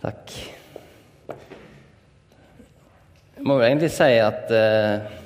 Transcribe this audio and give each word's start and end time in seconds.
Takk. 0.00 0.32
Jeg 3.36 3.44
må 3.44 3.58
vel 3.58 3.66
egentlig 3.66 3.90
si 3.92 4.14
at 4.20 4.48
eh, 4.52 5.18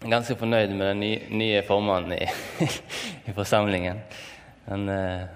jeg 0.00 0.06
er 0.08 0.12
ganske 0.14 0.36
fornøyd 0.40 0.70
med 0.72 0.86
den 0.94 1.02
nye, 1.36 1.60
formannen 1.68 2.14
i, 2.16 2.28
i 3.28 3.34
forsamlingen. 3.36 3.98
Han, 4.70 4.86
eh, 4.88 5.26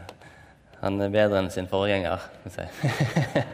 han, 0.80 0.96
er 0.96 1.12
bedre 1.12 1.42
enn 1.42 1.50
sin 1.53 1.69
forgjenger, 1.69 2.24
skal 2.46 2.64
jeg 2.64 2.71
si. 2.72 3.45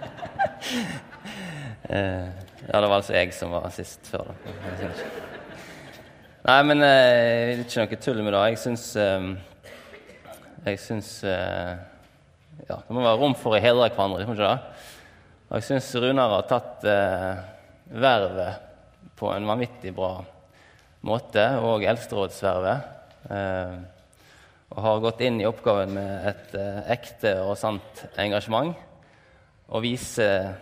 eh, 1.96 2.30
ja, 2.68 2.77
det 2.77 2.84
var 2.84 2.95
altså 3.00 3.16
jeg 3.16 3.34
som 3.34 3.50
var 3.56 3.66
sist 3.74 4.06
før, 4.12 4.30
da. 4.30 4.54
Nei, 6.46 6.61
men 6.70 6.86
eh, 6.86 7.64
ikke 7.64 7.82
noe 7.82 7.98
tull 8.06 8.22
med 8.22 8.36
det. 8.36 8.45
Jeg 8.52 8.62
syns 8.62 8.86
Jeg 10.61 10.79
syns 10.79 11.11
Ja, 11.27 12.79
det 12.79 12.95
må 12.95 13.02
være 13.02 13.18
rom 13.18 13.34
for 13.34 13.58
å 13.58 13.62
hedre 13.66 13.90
hverandre, 13.90 14.22
ikke 14.22 14.38
det? 14.38 14.54
Og 15.51 15.59
jeg 15.59 15.67
syns 15.67 15.88
Runar 15.98 16.30
har 16.30 16.45
tatt 16.47 16.84
eh, 16.87 17.38
vervet 17.98 18.69
på 19.19 19.33
en 19.34 19.48
vanvittig 19.51 19.91
bra 19.97 20.12
måte, 21.02 21.43
og 21.59 21.83
eldsterådsvervet. 21.91 22.84
Eh, 23.34 23.74
og 24.71 24.79
har 24.84 25.02
gått 25.02 25.24
inn 25.27 25.41
i 25.43 25.48
oppgaven 25.48 25.97
med 25.97 26.29
et 26.30 26.55
eh, 26.55 26.79
ekte 26.95 27.34
og 27.43 27.57
sant 27.59 28.05
engasjement. 28.15 28.79
Og 29.74 29.83
viser 29.83 30.52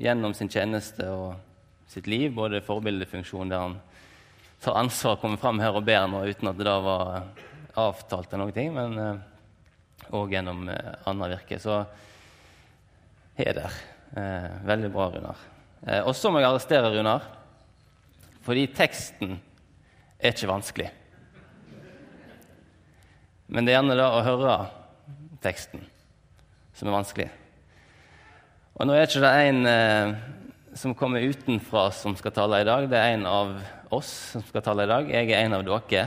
gjennom 0.00 0.32
sin 0.32 0.48
tjeneste 0.48 1.04
og 1.12 1.36
sitt 1.92 2.08
liv 2.08 2.32
både 2.32 2.62
forbildefunksjon 2.64 3.52
der 3.52 3.66
han 3.66 3.76
tar 4.64 4.80
ansvar, 4.80 5.18
og 5.18 5.26
kommer 5.26 5.44
fram 5.44 5.60
her 5.60 5.76
og 5.76 5.84
ber 5.84 6.08
nå 6.08 6.24
uten 6.24 6.48
at 6.48 6.56
det 6.56 6.70
da 6.70 6.80
var 6.80 7.14
avtalt 7.76 8.32
eller 8.32 8.48
noe, 8.48 8.66
men 8.80 8.98
òg 10.08 10.26
eh, 10.26 10.34
gjennom 10.38 10.68
eh, 10.72 10.92
annet 11.12 11.36
virke. 11.36 11.60
Så 11.60 11.82
heder. 13.36 13.82
Eh, 14.16 14.48
veldig 14.66 14.90
bra, 14.90 15.10
Runar. 15.10 15.42
Eh, 15.86 16.00
og 16.02 16.14
så 16.18 16.32
må 16.32 16.40
jeg 16.40 16.48
arrestere 16.48 16.90
Runar, 16.90 17.26
fordi 18.42 18.64
teksten 18.74 19.36
er 20.18 20.34
ikke 20.34 20.50
vanskelig. 20.50 20.88
Men 23.50 23.66
det 23.66 23.72
er 23.72 23.78
gjerne 23.78 23.98
da 23.98 24.08
å 24.14 24.24
høre 24.26 24.56
teksten 25.42 25.84
som 26.74 26.90
er 26.90 26.96
vanskelig. 26.96 27.28
Og 28.80 28.88
nå 28.88 28.96
er 28.96 29.06
ikke 29.06 29.22
det 29.22 29.32
en 29.44 29.70
eh, 29.70 30.18
som 30.80 30.94
kommer 30.98 31.22
utenfra 31.22 31.88
som 31.94 32.14
skal 32.18 32.34
tale 32.34 32.62
i 32.62 32.66
dag. 32.66 32.88
Det 32.90 32.98
er 32.98 33.14
en 33.14 33.28
av 33.30 33.54
oss 33.94 34.10
som 34.34 34.44
skal 34.46 34.64
tale 34.64 34.86
i 34.86 34.90
dag. 34.90 35.10
Jeg 35.10 35.30
er 35.30 35.44
en 35.44 35.56
av 35.58 35.66
dere. 35.66 36.04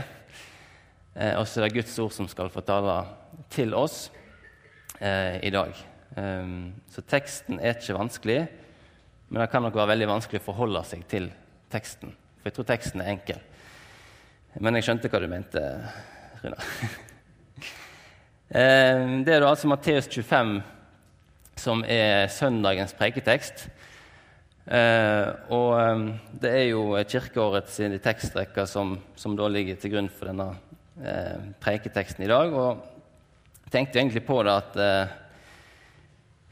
Eh, 1.13 1.33
og 1.37 1.47
så 1.47 1.61
er 1.61 1.67
det 1.69 1.79
Guds 1.79 1.95
ord 2.03 2.13
som 2.15 2.27
skal 2.31 2.51
få 2.51 2.63
tale 2.65 2.99
til 3.53 3.75
oss 3.77 4.07
eh, 4.99 5.39
i 5.43 5.51
dag. 5.53 5.92
Um, 6.13 6.73
så 6.93 7.01
teksten 7.09 7.57
er 7.57 7.73
ikke 7.73 7.97
vanskelig, 7.97 8.41
men 9.29 9.41
det 9.41 9.49
kan 9.49 9.63
nok 9.65 9.77
være 9.79 9.95
veldig 9.95 10.11
vanskelig 10.11 10.43
å 10.43 10.45
forholde 10.45 10.83
seg 10.85 11.07
til 11.09 11.31
teksten. 11.73 12.13
For 12.37 12.51
jeg 12.51 12.57
tror 12.57 12.67
teksten 12.69 13.01
er 13.01 13.13
enkel. 13.15 13.39
Men 14.61 14.77
jeg 14.77 14.85
skjønte 14.85 15.09
hva 15.09 15.21
du 15.23 15.29
mente, 15.31 15.63
Runa. 16.43 16.59
um, 18.53 19.15
det 19.25 19.33
er 19.33 19.41
da 19.41 19.49
altså 19.49 19.71
Matteus 19.71 20.11
25 20.11 20.59
som 21.63 21.83
er 21.87 22.27
søndagens 22.33 22.93
preiketekst. 22.97 23.67
Uh, 24.63 25.33
og 25.51 26.13
det 26.39 26.51
er 26.53 26.67
jo 26.69 26.93
kirkeårets 27.09 27.81
tekstrekker 28.03 28.69
som, 28.69 28.95
som, 29.19 29.35
da 29.35 29.49
ligger 29.51 29.75
til 29.79 29.91
grunn 29.95 30.07
for 30.13 30.29
denne 30.29 30.53
uh, 31.01 31.49
preiketeksten 31.63 32.23
i 32.23 32.31
dag. 32.31 32.53
Og 32.53 32.85
jeg 33.65 33.75
tenkte 33.75 33.99
egentlig 33.99 34.23
på 34.27 34.39
det 34.45 34.55
at 34.61 34.79
uh, 34.79 35.19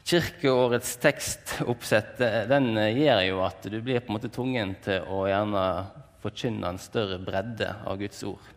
Kirkeårets 0.02 0.96
tekstoppsett 1.02 2.18
den 2.50 2.72
gjør 2.74 3.20
jo 3.28 3.44
at 3.46 3.68
du 3.70 3.78
blir 3.78 4.02
på 4.02 4.10
en 4.10 4.16
måte 4.18 4.32
tvungen 4.32 4.74
til 4.82 5.06
å 5.06 5.24
gjerne 5.30 5.66
forkynne 6.24 6.72
en 6.72 6.82
større 6.82 7.20
bredde 7.22 7.70
av 7.86 8.00
Guds 8.00 8.24
ord 8.26 8.50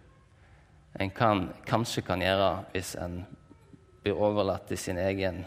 en 1.00 1.09
kan, 1.09 1.50
kanskje 1.67 2.03
kan 2.07 2.22
gjøre 2.23 2.51
hvis 2.73 2.94
en 3.03 3.19
blir 4.03 4.16
overlatt 4.16 4.69
til 4.69 4.79
sin 4.79 5.00
egen 5.01 5.41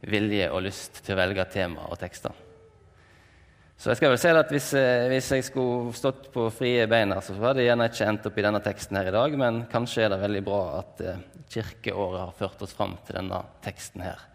vilje 0.00 0.46
og 0.54 0.64
lyst 0.64 1.02
til 1.04 1.16
å 1.16 1.20
velge 1.20 1.44
tema 1.52 1.90
og 1.90 1.98
tekster. 2.00 2.32
Så 3.80 3.90
jeg 3.90 4.00
skal 4.00 4.12
vel 4.12 4.20
si 4.20 4.32
at 4.32 4.50
hvis, 4.52 4.70
hvis 5.08 5.28
jeg 5.36 5.44
skulle 5.46 5.92
stått 5.96 6.28
på 6.32 6.46
frie 6.52 6.84
bein, 6.88 7.12
så 7.24 7.36
hadde 7.40 7.62
jeg 7.62 7.70
gjerne 7.70 7.88
ikke 7.88 8.08
endt 8.12 8.26
opp 8.28 8.40
i 8.40 8.44
denne 8.44 8.60
teksten 8.64 8.98
her 9.00 9.08
i 9.08 9.14
dag, 9.14 9.36
men 9.40 9.62
kanskje 9.72 10.04
er 10.04 10.12
det 10.12 10.20
veldig 10.20 10.42
bra 10.44 10.60
at 10.82 11.00
eh, 11.04 11.22
kirkeåret 11.52 12.20
har 12.26 12.36
ført 12.36 12.64
oss 12.64 12.76
fram 12.76 12.96
til 13.06 13.20
denne 13.20 13.40
teksten 13.64 14.04
her 14.04 14.26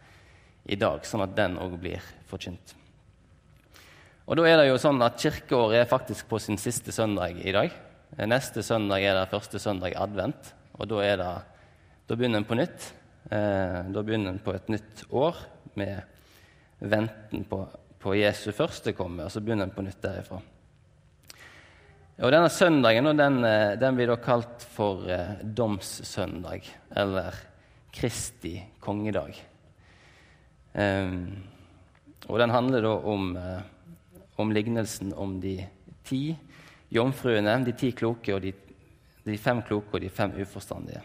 i 0.65 0.77
dag, 0.79 1.05
sånn 1.05 1.23
at 1.25 1.35
den 1.37 1.59
òg 1.61 1.77
blir 1.81 2.03
forkynt. 2.29 2.75
Og 4.25 4.39
da 4.39 4.45
er 4.49 4.57
det 4.57 4.69
jo 4.71 4.79
sånn 4.81 5.03
at 5.05 5.19
Kirkeåret 5.21 5.83
er 5.83 5.89
faktisk 5.89 6.25
på 6.29 6.39
sin 6.41 6.57
siste 6.57 6.93
søndag 6.95 7.37
i 7.37 7.53
dag. 7.53 7.73
Neste 8.25 8.63
søndag 8.65 9.03
er 9.05 9.19
det 9.19 9.29
første 9.29 9.61
søndag 9.61 9.93
advent, 9.99 10.53
og 10.79 10.89
da, 10.89 11.03
det, 11.19 11.29
da 12.09 12.17
begynner 12.17 12.41
en 12.41 12.47
på 12.49 12.57
nytt. 12.57 12.89
Eh, 13.29 13.79
da 13.93 14.03
begynner 14.05 14.33
en 14.33 14.41
på 14.41 14.53
et 14.55 14.67
nytt 14.73 15.05
år 15.13 15.37
med 15.77 16.01
venten 16.79 17.45
på, 17.49 17.61
på 18.01 18.17
Jesu 18.17 18.51
første 18.55 18.93
komme, 18.97 19.25
og 19.25 19.33
så 19.33 19.41
begynner 19.43 19.69
en 19.69 19.75
på 19.75 19.85
nytt 19.85 20.01
derifra. 20.03 20.41
Og 22.15 22.31
Denne 22.31 22.49
søndagen 22.49 23.11
den, 23.17 23.41
eh, 23.43 23.75
den 23.79 23.97
blir 23.97 24.13
da 24.13 24.15
kalt 24.21 24.63
for 24.75 25.05
eh, 25.11 25.35
domssøndag, 25.43 26.65
eller 26.95 27.35
Kristi 27.95 28.57
kongedag. 28.79 29.35
Um, 30.75 31.43
og 32.27 32.39
den 32.41 32.51
handler 32.51 32.83
da 32.83 32.91
om, 33.07 33.29
uh, 33.39 33.61
om, 34.35 34.51
lignelsen 34.51 35.13
om 35.15 35.37
de 35.39 35.61
ti 36.03 36.35
jomfruene, 36.91 37.53
de 37.63 37.71
ti 37.79 37.93
kloke 37.95 38.35
og 38.35 38.43
de, 38.43 38.51
de 39.23 39.37
fem 39.39 39.61
kloke 39.63 39.95
og 39.95 40.03
de 40.03 40.11
fem 40.11 40.35
uforstandige. 40.41 40.99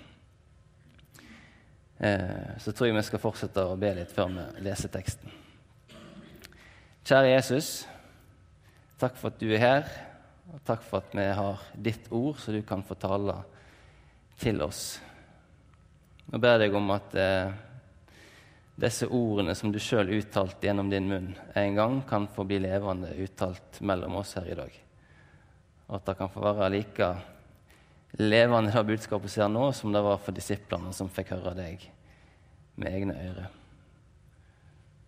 Uh, 2.01 2.59
så 2.59 2.73
tror 2.73 2.89
jeg 2.89 2.99
vi 2.99 3.07
skal 3.07 3.23
fortsette 3.23 3.63
å 3.63 3.79
be 3.79 3.93
litt 4.01 4.11
før 4.17 4.35
vi 4.35 4.67
leser 4.67 4.91
teksten. 4.91 5.39
Kjære 7.07 7.31
Jesus, 7.37 7.71
takk 8.99 9.15
for 9.21 9.31
at 9.31 9.39
du 9.39 9.49
er 9.55 9.63
her, 9.63 9.97
og 10.51 10.61
takk 10.67 10.83
for 10.83 11.05
at 11.05 11.15
vi 11.15 11.31
har 11.31 11.63
ditt 11.79 12.11
ord, 12.11 12.43
så 12.43 12.51
du 12.51 12.61
kan 12.67 12.83
få 12.83 12.99
tale 12.99 13.39
til 14.41 14.59
oss. 14.67 14.99
Nå 16.31 16.43
ber 16.43 16.57
jeg 16.57 16.67
deg 16.67 16.79
om 16.79 16.91
at 16.95 17.15
uh, 17.15 17.70
disse 18.81 19.09
ordene 19.13 19.55
som 19.57 19.73
du 19.73 19.79
sjøl 19.83 20.13
uttalte 20.17 20.67
gjennom 20.67 20.89
din 20.91 21.09
munn 21.09 21.35
en 21.59 21.77
gang, 21.77 21.99
kan 22.09 22.29
få 22.33 22.47
bli 22.49 22.61
levende 22.65 23.13
uttalt 23.21 23.81
mellom 23.85 24.17
oss 24.23 24.35
her 24.39 24.49
i 24.49 24.57
dag. 24.57 24.81
Og 25.89 25.99
at 25.99 26.09
det 26.09 26.17
kan 26.21 26.33
få 26.33 26.43
være 26.45 26.71
like 26.73 27.11
levende 28.19 28.73
det 28.73 28.85
budskapet 28.87 29.31
ser 29.31 29.51
nå, 29.53 29.71
som 29.73 29.93
det 29.93 30.03
var 30.03 30.21
for 30.23 30.35
disiplene 30.35 30.93
som 30.97 31.11
fikk 31.13 31.35
høre 31.37 31.55
deg 31.59 31.85
med 32.81 32.95
egne 32.95 33.17
ører. 33.21 33.51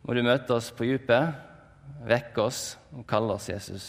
Må 0.03 0.15
du 0.15 0.22
møte 0.27 0.55
oss 0.56 0.72
på 0.75 0.87
dypet, 0.87 1.32
vekke 2.06 2.43
oss 2.43 2.62
og 2.93 3.06
kalle 3.09 3.38
oss 3.38 3.49
Jesus. 3.50 3.87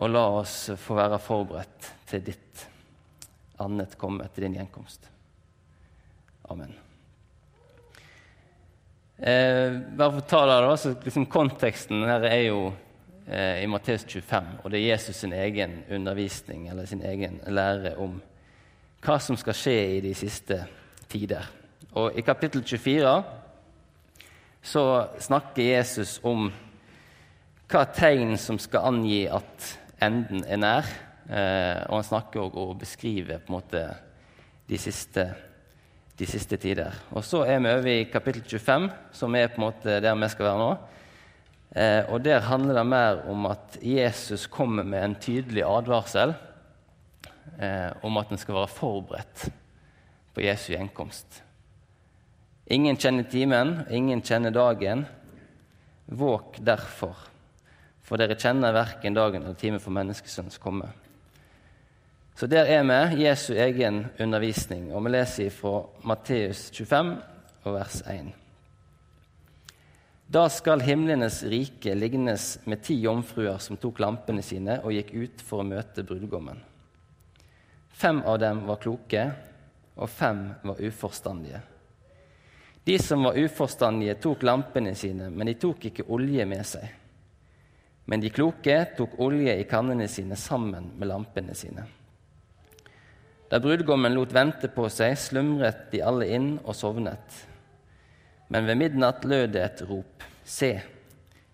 Og 0.00 0.10
la 0.10 0.24
oss 0.40 0.56
få 0.80 0.96
være 0.96 1.20
forberedt 1.22 1.92
til 2.08 2.24
ditt 2.32 2.66
annet 3.62 3.96
komme 4.00 4.26
etter 4.26 4.44
din 4.44 4.58
gjenkomst. 4.58 5.08
Amen. 6.52 6.74
Eh, 9.16 9.72
bare 9.96 10.12
for 10.12 10.20
å 10.20 10.28
ta 10.28 10.42
det 10.44 10.56
da, 10.60 10.72
så 10.76 10.90
liksom 11.00 11.24
Konteksten 11.32 12.02
her 12.04 12.24
er 12.28 12.42
jo 12.50 12.58
eh, 13.24 13.62
i 13.62 13.68
Matteus 13.70 14.04
25, 14.04 14.50
og 14.60 14.68
det 14.68 14.82
er 14.82 14.90
Jesus 14.90 15.22
sin 15.22 15.32
egen 15.32 15.78
undervisning 15.88 16.66
eller 16.68 16.84
sin 16.84 17.00
egen 17.00 17.38
lære 17.48 17.94
om 17.96 18.18
hva 19.06 19.16
som 19.22 19.38
skal 19.40 19.56
skje 19.56 19.76
i 19.94 20.02
de 20.04 20.12
siste 20.18 20.60
tider. 21.08 21.48
Og 21.96 22.18
I 22.18 22.26
kapittel 22.26 22.60
24 22.60 23.16
så 24.66 24.84
snakker 25.24 25.64
Jesus 25.64 26.18
om 26.26 26.50
hva 27.72 27.86
tegn 27.96 28.36
som 28.36 28.60
skal 28.60 28.90
angi 28.90 29.24
at 29.32 29.72
enden 30.04 30.44
er 30.44 30.60
nær. 30.60 30.94
Eh, 31.26 31.80
og 31.88 32.02
han 32.02 32.08
snakker 32.10 32.44
òg 32.44 32.60
og 32.60 32.78
beskriver 32.84 33.40
på 33.40 33.48
en 33.48 33.56
måte 33.56 33.86
de 34.68 34.78
siste 34.78 35.24
de 36.16 36.26
siste 36.28 36.56
tider. 36.56 36.94
Og 37.12 37.24
Så 37.24 37.44
er 37.44 37.60
vi 37.60 37.72
over 37.72 37.86
i 37.92 38.10
kapittel 38.10 38.42
25, 38.42 38.90
som 39.12 39.34
er 39.34 39.48
på 39.48 39.60
en 39.60 39.66
måte 39.66 40.00
der 40.00 40.16
vi 40.16 40.28
skal 40.32 40.48
være 40.48 40.62
nå. 40.62 40.70
Eh, 41.76 42.02
og 42.12 42.24
Der 42.24 42.40
handler 42.40 42.74
det 42.74 42.86
mer 42.86 43.22
om 43.28 43.46
at 43.46 43.78
Jesus 43.82 44.46
kommer 44.46 44.82
med 44.82 45.04
en 45.04 45.14
tydelig 45.20 45.62
advarsel 45.62 46.34
eh, 47.60 47.90
om 48.02 48.16
at 48.16 48.30
en 48.30 48.38
skal 48.38 48.54
være 48.54 48.68
forberedt 48.68 49.48
på 50.34 50.40
Jesu 50.40 50.72
gjenkomst. 50.72 51.42
Ingen 52.66 52.96
kjenner 52.96 53.28
timen, 53.30 53.86
ingen 53.90 54.22
kjenner 54.22 54.50
dagen. 54.50 55.06
Våk 56.06 56.58
derfor, 56.64 57.16
for 58.02 58.16
dere 58.16 58.38
kjenner 58.38 58.74
verken 58.74 59.14
dagen 59.14 59.42
eller 59.42 59.58
timen 59.58 59.82
for 59.82 59.94
menneskesønns 59.94 60.58
komme. 60.62 60.88
Så 62.36 62.46
der 62.46 62.68
er 62.68 62.82
vi, 62.84 63.24
Jesu 63.24 63.54
egen 63.54 64.06
undervisning, 64.20 64.90
og 64.92 65.06
vi 65.06 65.14
leser 65.14 65.48
fra 65.50 65.78
Matteus 66.04 66.66
25 66.68 67.14
og 67.64 67.72
vers 67.72 68.02
1. 68.12 68.28
Da 70.28 70.42
skal 70.52 70.84
himlenes 70.84 71.40
rike 71.48 71.94
lignes 71.94 72.58
med 72.68 72.82
ti 72.84 72.98
jomfruer 73.00 73.56
som 73.62 73.80
tok 73.80 74.02
lampene 74.04 74.44
sine 74.44 74.82
og 74.82 74.92
gikk 74.92 75.14
ut 75.16 75.46
for 75.48 75.62
å 75.62 75.68
møte 75.70 76.04
brudgommen. 76.04 76.60
Fem 77.96 78.20
av 78.28 78.36
dem 78.44 78.66
var 78.68 78.82
kloke, 78.84 79.26
og 79.96 80.10
fem 80.12 80.44
var 80.60 80.82
uforstandige. 80.84 81.64
De 82.84 82.98
som 83.00 83.24
var 83.24 83.38
uforstandige, 83.40 84.20
tok 84.20 84.44
lampene 84.44 84.92
sine, 84.94 85.30
men 85.32 85.48
de 85.48 85.56
tok 85.56 85.88
ikke 85.88 86.10
olje 86.12 86.44
med 86.44 86.68
seg. 86.68 86.90
Men 88.04 88.20
de 88.20 88.28
kloke 88.28 88.82
tok 88.98 89.16
olje 89.24 89.56
i 89.56 89.64
kannene 89.64 90.04
sine 90.04 90.36
sammen 90.36 90.92
med 90.98 91.08
lampene 91.08 91.56
sine. 91.56 91.86
Da 93.48 93.60
brudgommen 93.62 94.14
lot 94.16 94.32
vente 94.34 94.68
på 94.72 94.88
seg, 94.90 95.14
slumret 95.18 95.86
de 95.92 96.02
alle 96.02 96.26
inn 96.34 96.56
og 96.64 96.74
sovnet. 96.74 97.42
Men 98.50 98.66
ved 98.66 98.80
midnatt 98.80 99.26
lød 99.26 99.52
det 99.54 99.62
et 99.62 99.82
rop. 99.86 100.24
Se, 100.46 100.72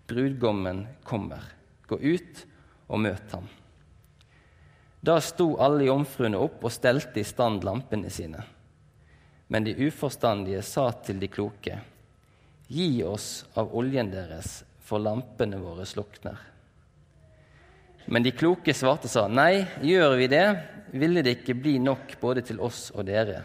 brudgommen 0.08 0.86
kommer. 1.04 1.44
Gå 1.88 1.98
ut 2.00 2.44
og 2.88 3.04
møt 3.04 3.36
ham. 3.36 3.48
Da 5.02 5.18
sto 5.20 5.56
alle 5.60 5.88
jomfruene 5.88 6.38
opp 6.40 6.62
og 6.62 6.72
stelte 6.72 7.20
i 7.20 7.26
stand 7.26 7.64
lampene 7.66 8.12
sine. 8.12 8.44
Men 9.52 9.66
de 9.66 9.74
uforstandige 9.88 10.62
sa 10.64 10.88
til 11.04 11.18
de 11.20 11.28
kloke, 11.28 11.80
Gi 12.72 13.02
oss 13.04 13.44
av 13.58 13.74
oljen 13.76 14.08
deres, 14.08 14.62
for 14.80 15.02
lampene 15.02 15.58
våre 15.60 15.84
slukner. 15.84 16.38
Men 18.06 18.22
de 18.22 18.32
kloke 18.34 18.74
svarte 18.74 19.08
sa, 19.08 19.26
Nei, 19.28 19.64
gjør 19.82 20.16
vi 20.18 20.28
det, 20.30 20.46
ville 20.92 21.22
det 21.24 21.38
ikke 21.38 21.56
bli 21.56 21.78
nok 21.80 22.16
både 22.20 22.42
til 22.46 22.60
oss 22.60 22.90
og 22.94 23.06
dere. 23.08 23.42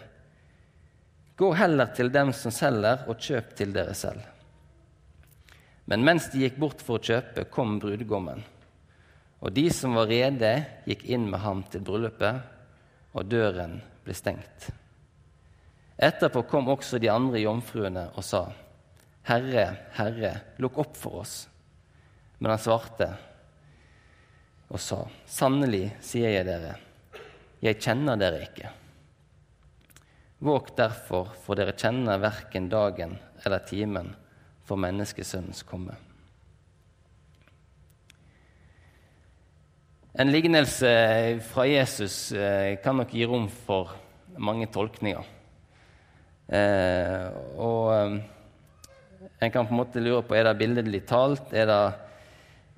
Gå 1.38 1.52
heller 1.54 1.94
til 1.94 2.10
dem 2.12 2.34
som 2.34 2.52
selger, 2.52 3.06
og 3.08 3.22
kjøp 3.22 3.54
til 3.58 3.74
dere 3.76 3.94
selv. 3.96 4.24
Men 5.88 6.04
mens 6.04 6.32
de 6.34 6.42
gikk 6.44 6.58
bort 6.60 6.82
for 6.84 6.98
å 6.98 7.04
kjøpe, 7.04 7.46
kom 7.54 7.78
brudgommen. 7.80 8.42
Og 9.40 9.54
de 9.54 9.68
som 9.72 9.94
var 9.96 10.10
rede, 10.10 10.52
gikk 10.90 11.06
inn 11.14 11.30
med 11.30 11.44
ham 11.44 11.62
til 11.70 11.86
bryllupet, 11.86 12.42
og 13.14 13.30
døren 13.30 13.78
ble 14.04 14.16
stengt. 14.18 14.72
Etterpå 15.98 16.44
kom 16.50 16.68
også 16.74 17.00
de 17.02 17.10
andre 17.10 17.40
jomfruene 17.42 18.10
og 18.18 18.26
sa, 18.26 18.48
Herre, 19.28 19.70
Herre, 19.98 20.34
lukk 20.62 20.78
opp 20.84 20.98
for 20.98 21.22
oss. 21.22 21.38
Men 22.40 22.54
han 22.54 22.62
svarte 22.62 23.10
og 24.68 24.82
sa, 24.84 25.04
Sannelig 25.28 25.92
sier 26.04 26.34
jeg 26.36 26.48
dere, 26.48 26.76
jeg 27.64 27.80
kjenner 27.82 28.20
dere 28.20 28.44
ikke. 28.46 28.74
Våg 30.44 30.74
derfor, 30.78 31.32
for 31.42 31.58
dere 31.58 31.74
kjenner 31.74 32.20
verken 32.22 32.68
dagen 32.70 33.16
eller 33.46 33.64
timen 33.66 34.12
for 34.68 34.78
menneskesønnens 34.82 35.64
komme. 35.66 35.96
En 40.18 40.32
lignelse 40.34 40.90
fra 41.46 41.68
Jesus 41.70 42.32
eh, 42.34 42.76
kan 42.82 42.98
nok 42.98 43.12
gi 43.14 43.26
rom 43.30 43.46
for 43.50 43.94
mange 44.42 44.66
tolkninger. 44.74 45.26
Eh, 46.48 47.28
og 47.62 47.92
eh, 47.94 48.16
en 49.46 49.54
kan 49.54 49.68
på 49.68 49.76
en 49.76 49.82
måte 49.82 50.02
lure 50.02 50.24
på 50.26 50.38
er 50.38 50.48
det 50.48 50.58
billedlig 50.58 51.04
talt. 51.10 51.54
Er 51.54 51.70
det, 51.70 51.82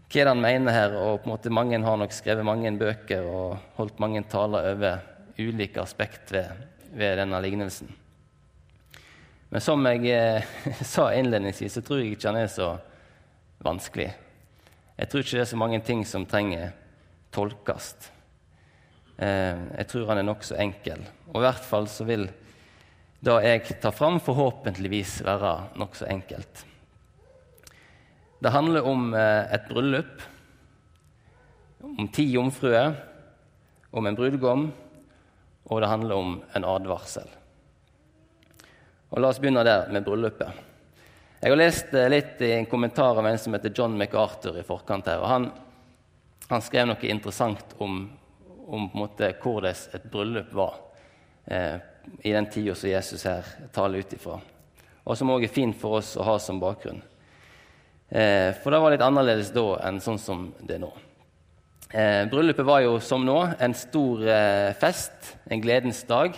hva 0.10 0.20
er 0.20 0.26
det 0.26 0.34
han 0.34 0.42
mener 0.42 0.74
her? 0.74 0.96
Og 0.98 1.22
på 1.22 1.30
en 1.30 1.36
måte 1.36 1.54
Mange 1.54 1.78
har 1.84 1.98
nok 2.02 2.14
skrevet 2.16 2.46
mange 2.46 2.72
bøker 2.78 3.28
og 3.30 3.76
holdt 3.78 4.00
mange 4.02 4.24
taler 4.30 4.72
over 4.74 5.04
ulike 5.38 5.82
aspekt 5.82 6.34
ved 6.34 6.50
ved 6.94 7.18
denne 7.20 7.42
lignelsen. 7.44 7.90
Men 9.50 9.64
som 9.64 9.86
jeg 9.90 10.12
eh, 10.14 10.46
sa 10.94 11.10
innledningsvis, 11.16 11.78
så 11.78 11.86
tror 11.86 12.02
jeg 12.02 12.16
ikke 12.16 12.32
han 12.32 12.42
er 12.44 12.52
så 12.52 12.74
vanskelig. 13.66 14.12
Jeg 15.00 15.10
tror 15.10 15.24
ikke 15.24 15.38
det 15.38 15.44
er 15.46 15.52
så 15.54 15.60
mange 15.60 15.82
ting 15.86 16.04
som 16.08 16.28
trenger 16.30 16.74
tolkes. 17.34 17.94
Eh, 19.18 19.58
jeg 19.80 19.90
tror 19.90 20.12
han 20.12 20.22
er 20.22 20.30
nokså 20.30 20.60
enkel. 20.60 21.04
Og 21.32 21.42
i 21.42 21.46
hvert 21.48 21.66
fall 21.66 21.90
så 21.92 22.08
vil 22.08 22.30
det 23.20 23.36
jeg 23.44 23.80
tar 23.84 23.92
fram, 23.92 24.22
forhåpentligvis 24.24 25.20
være 25.28 25.54
nokså 25.80 26.08
enkelt. 26.08 26.66
Det 28.40 28.52
handler 28.56 28.86
om 28.88 29.14
eh, 29.14 29.54
et 29.54 29.68
bryllup, 29.70 30.22
om 31.98 32.08
ti 32.14 32.30
jomfruer, 32.32 32.94
om 33.92 34.06
en 34.06 34.16
brudgom 34.16 34.70
og 35.70 35.82
det 35.82 35.88
handler 35.88 36.16
om 36.16 36.42
en 36.54 36.66
advarsel. 36.66 37.30
Og 39.10 39.22
La 39.22 39.30
oss 39.30 39.40
begynne 39.42 39.64
der, 39.66 39.88
med 39.94 40.06
bryllupet. 40.06 40.66
Jeg 41.40 41.54
har 41.54 41.60
lest 41.60 41.94
eh, 41.94 42.10
litt 42.12 42.42
i 42.44 42.52
en 42.58 42.68
kommentar 42.70 43.18
av 43.18 43.26
en 43.26 43.38
som 43.40 43.54
heter 43.56 43.74
John 43.76 43.98
MacArthur 43.98 44.58
i 44.60 44.66
forkant 44.66 45.08
her. 45.08 45.22
og 45.22 45.30
Han, 45.30 45.48
han 46.50 46.66
skrev 46.66 46.90
noe 46.90 47.10
interessant 47.10 47.78
om, 47.78 48.02
om 48.68 48.90
hvordan 48.94 49.70
et 49.70 50.10
bryllup 50.12 50.52
var 50.58 50.76
eh, 51.46 51.78
i 52.26 52.34
den 52.34 52.50
tida 52.50 52.76
som 52.76 52.90
Jesus 52.90 53.26
her 53.30 53.46
taler 53.74 54.02
ut 54.02 54.14
ifra, 54.18 54.40
og 55.06 55.18
som 55.18 55.30
òg 55.30 55.46
er 55.46 55.54
fint 55.54 55.78
for 55.78 56.02
oss 56.02 56.16
å 56.18 56.26
ha 56.26 56.38
som 56.42 56.62
bakgrunn. 56.62 57.02
Eh, 58.10 58.56
for 58.58 58.74
det 58.74 58.82
var 58.82 58.94
litt 58.94 59.06
annerledes 59.06 59.52
da 59.54 59.68
enn 59.86 60.00
sånn 60.02 60.18
som 60.22 60.48
det 60.66 60.80
er 60.80 60.82
nå. 60.82 60.90
Eh, 61.90 62.24
bryllupet 62.30 62.66
var 62.66 62.84
jo 62.84 63.00
som 63.02 63.24
nå 63.26 63.38
en 63.58 63.74
stor 63.78 64.22
eh, 64.26 64.74
fest, 64.78 65.36
en 65.50 65.62
gledens 65.62 66.02
dag. 66.10 66.38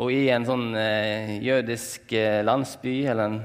Og 0.00 0.12
i 0.12 0.26
en 0.32 0.46
sånn 0.48 0.70
eh, 0.76 1.34
jødisk 1.44 2.12
eh, 2.16 2.40
landsby, 2.44 2.94
eller 3.12 3.28
en, 3.28 3.40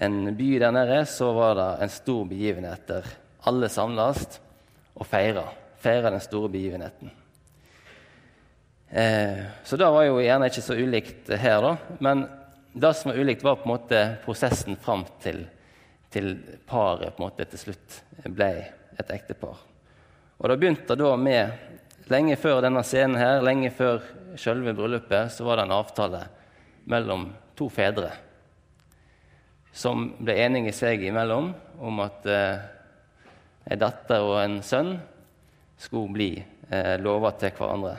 en, 0.00 0.20
by 0.36 0.50
der 0.62 0.72
nede, 0.72 1.02
så 1.08 1.32
var 1.36 1.56
det 1.58 1.70
en 1.84 1.92
stor 1.92 2.22
begivenhet 2.28 2.86
der 2.88 3.08
alle 3.48 3.68
samles 3.72 4.40
og 4.96 5.04
feirer. 5.08 5.52
Feirer 5.80 6.12
den 6.12 6.24
store 6.24 6.48
begivenheten. 6.52 7.12
Eh, 8.88 9.44
så 9.64 9.76
det 9.80 9.88
var 9.92 10.08
jo 10.08 10.20
gjerne 10.20 10.48
ikke 10.48 10.64
så 10.64 10.76
ulikt 10.76 11.32
her, 11.40 11.60
da. 11.64 11.96
Men 12.00 12.24
det 12.72 12.94
som 12.96 13.12
var 13.12 13.20
ulikt, 13.20 13.44
var 13.44 13.60
på 13.60 13.68
en 13.68 13.74
måte 13.74 14.02
prosessen 14.24 14.80
fram 14.80 15.04
til, 15.20 15.44
til 16.10 16.32
paret 16.66 17.14
på 17.14 17.22
en 17.22 17.28
måte 17.28 17.46
til 17.50 17.64
slutt 17.66 18.00
ble 18.26 18.50
et 18.98 19.12
ektepar. 19.14 19.58
Og 20.40 20.48
det 20.50 20.58
begynte 20.60 20.98
da 20.98 21.12
med 21.20 21.68
Lenge 22.10 22.34
før 22.42 22.58
denne 22.64 22.80
scenen 22.82 23.14
her, 23.20 23.36
lenge 23.46 23.68
før 23.70 24.00
selve 24.40 24.72
bryllupet, 24.74 25.30
så 25.30 25.44
var 25.46 25.60
det 25.60 25.68
en 25.68 25.76
avtale 25.76 26.24
mellom 26.90 27.28
to 27.54 27.68
fedre 27.70 28.08
som 29.70 30.08
ble 30.18 30.34
enige 30.42 30.72
seg 30.74 31.04
imellom 31.06 31.52
om 31.78 32.00
at 32.02 32.26
eh, 32.26 32.62
en 33.70 33.78
datter 33.78 34.26
og 34.26 34.40
en 34.40 34.58
sønn 34.66 34.96
skulle 35.78 36.16
bli 36.16 36.30
eh, 36.34 36.96
lova 36.98 37.30
til 37.38 37.54
hverandre. 37.54 37.94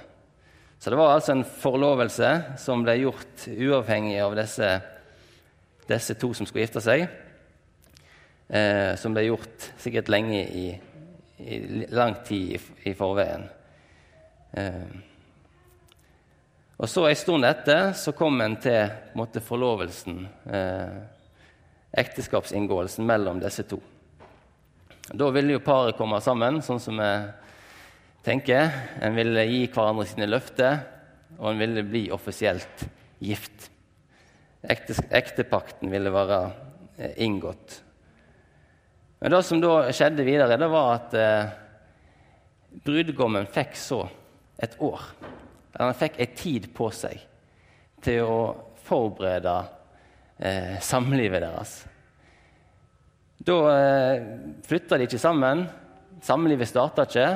Så 0.81 0.91
det 0.91 0.99
var 0.99 1.13
altså 1.13 1.37
en 1.37 1.45
forlovelse 1.45 2.31
som 2.59 2.83
ble 2.83 2.97
gjort 3.05 3.47
uavhengig 3.47 4.17
av 4.19 4.35
disse, 4.35 4.73
disse 5.87 6.17
to 6.19 6.33
som 6.35 6.49
skulle 6.49 6.65
gifte 6.65 6.83
seg. 6.83 7.05
Eh, 8.51 8.95
som 8.99 9.13
ble 9.15 9.29
gjort 9.29 9.69
sikkert 9.79 10.09
lenge 10.11 10.41
i 10.43 10.65
i 11.45 11.85
lang 11.89 12.15
tid 12.25 12.51
i, 12.51 12.59
i 12.89 12.93
forveien. 12.93 13.43
Eh, 14.51 14.91
og 16.77 16.89
så 16.89 17.05
En 17.09 17.17
stund 17.17 17.45
etter 17.45 17.91
så 17.97 18.13
kom 18.17 18.41
en 18.41 18.55
til 18.61 18.89
måte, 19.17 19.41
forlovelsen, 19.45 20.23
eh, 20.49 20.95
ekteskapsinngåelsen 22.01 23.05
mellom 23.05 23.41
disse 23.41 23.67
to. 23.69 23.77
Da 25.11 25.29
ville 25.33 25.57
jo 25.57 25.65
paret 25.65 25.97
komme 25.97 26.21
sammen, 26.23 26.61
sånn 26.65 26.81
som 26.81 26.97
vi 27.01 27.11
tenker. 28.25 28.71
En 29.01 29.17
ville 29.17 29.45
gi 29.49 29.67
hverandre 29.67 30.07
sine 30.09 30.29
løfter, 30.29 30.79
og 31.37 31.51
en 31.51 31.61
ville 31.61 31.83
bli 31.85 32.07
offisielt 32.13 32.87
gift. 33.19 33.69
ektepakten 34.63 35.89
ville 35.89 36.13
være 36.13 36.41
eh, 36.97 37.13
inngått. 37.25 37.81
Men 39.21 39.35
det 39.35 39.43
som 39.45 39.61
da 39.61 39.75
skjedde 39.93 40.25
videre, 40.25 40.57
det 40.57 40.69
var 40.71 40.95
at 40.95 41.13
eh, 41.13 41.51
brudgommen 42.81 43.45
fikk 43.45 43.75
så 43.77 44.01
et 44.57 44.73
år. 44.81 45.03
Han 45.77 45.93
fikk 45.97 46.17
ei 46.17 46.31
tid 46.33 46.71
på 46.73 46.89
seg 46.95 47.21
til 48.01 48.25
å 48.25 48.39
forberede 48.81 49.55
eh, 50.41 50.79
samlivet 50.81 51.45
deres. 51.45 51.75
Da 53.45 53.57
eh, 53.75 54.25
flytta 54.65 54.97
de 54.97 55.05
ikke 55.05 55.21
sammen. 55.21 55.67
Samlivet 56.25 56.69
starta 56.69 57.05
ikke, 57.05 57.27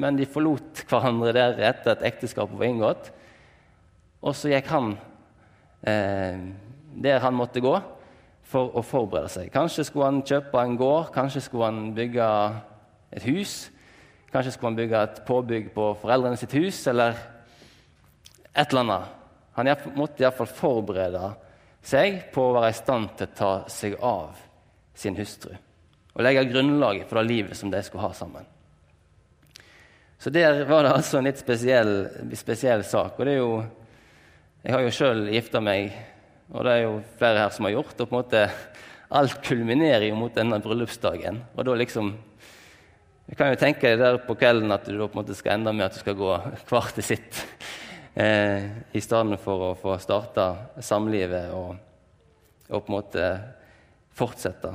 men 0.00 0.16
de 0.16 0.28
forlot 0.28 0.86
hverandre 0.88 1.36
der 1.36 1.60
etter 1.68 1.94
at 1.94 2.08
ekteskapet 2.08 2.56
var 2.56 2.68
inngått. 2.68 3.12
Og 4.24 4.32
så 4.36 4.48
gikk 4.48 4.72
han 4.72 4.94
eh, 5.84 6.40
der 7.04 7.20
han 7.20 7.36
måtte 7.36 7.60
gå, 7.64 7.76
for 8.48 8.74
å 8.76 8.82
forberede 8.84 9.30
seg. 9.32 9.50
Kanskje 9.54 9.86
skulle 9.88 10.10
han 10.10 10.22
kjøpe 10.26 10.60
en 10.60 10.76
gård, 10.78 11.10
kanskje 11.14 11.42
skulle 11.46 11.70
han 11.70 11.94
bygge 11.96 12.28
et 13.16 13.26
hus. 13.28 13.54
Kanskje 14.32 14.54
skulle 14.54 14.72
han 14.72 14.78
bygge 14.78 15.02
et 15.06 15.20
påbygg 15.26 15.70
på 15.74 15.90
foreldrene 16.02 16.38
sitt 16.38 16.54
hus, 16.58 16.80
eller 16.90 17.16
et 18.54 18.66
eller 18.68 18.84
annet. 18.84 19.12
Han 19.54 19.70
måtte 19.94 20.24
iallfall 20.24 20.50
forberede 20.50 21.28
seg 21.84 22.24
på 22.34 22.48
å 22.48 22.56
være 22.56 22.72
i 22.72 22.78
stand 22.78 23.12
til 23.18 23.28
å 23.28 23.36
ta 23.38 23.52
seg 23.70 23.94
av 24.02 24.40
sin 24.98 25.16
hustru. 25.18 25.52
Og 26.14 26.22
legge 26.22 26.46
grunnlaget 26.50 27.08
for 27.10 27.20
det 27.20 27.30
livet 27.30 27.58
som 27.58 27.70
de 27.70 27.82
skulle 27.82 28.06
ha 28.06 28.14
sammen. 28.14 28.46
Så 30.18 30.30
der 30.30 30.62
var 30.64 30.86
det 30.86 30.94
altså 30.94 31.18
en 31.18 31.26
litt 31.28 31.40
spesiell, 31.42 32.06
spesiell 32.38 32.84
sak. 32.86 33.18
Og 33.18 33.26
det 33.26 33.34
er 33.34 33.42
jo 33.42 33.64
Jeg 34.64 34.72
har 34.72 34.80
jo 34.80 34.92
sjøl 34.96 35.26
gifta 35.28 35.60
meg, 35.60 35.90
og 36.52 36.64
det 36.66 36.72
er 36.74 36.82
jo 36.84 36.96
flere 37.18 37.44
her 37.44 37.52
som 37.54 37.68
har 37.68 37.76
gjort. 37.76 38.00
og 38.00 38.08
på 38.08 38.12
en 38.12 38.20
måte 38.20 38.48
Alt 39.14 39.36
kulminerer 39.46 40.08
jo 40.08 40.16
mot 40.18 40.34
denne 40.34 40.58
bryllupsdagen. 40.58 41.42
Og 41.54 41.66
da 41.66 41.74
liksom 41.78 42.14
Du 43.24 43.34
kan 43.38 43.52
jo 43.52 43.56
tenke 43.56 43.88
deg 43.88 44.00
der 44.02 44.18
på 44.20 44.34
kvelden 44.36 44.72
at 44.74 44.84
du 44.84 44.98
da 44.98 45.06
på 45.08 45.16
en 45.16 45.22
måte 45.22 45.34
skal 45.36 45.54
ende 45.54 45.72
med 45.72 45.86
at 45.86 45.94
du 45.94 46.00
skal 46.02 46.16
gå 46.18 46.32
til 46.92 47.06
sitt. 47.06 47.38
Eh, 48.14 48.66
I 48.92 49.00
stedet 49.00 49.38
for 49.40 49.70
å 49.70 49.76
få 49.80 49.94
starta 49.96 50.74
samlivet 50.76 51.48
og, 51.56 51.72
og, 52.68 52.84
på 52.84 52.84
en 52.84 52.94
måte 52.98 53.30
fortsette. 54.12 54.74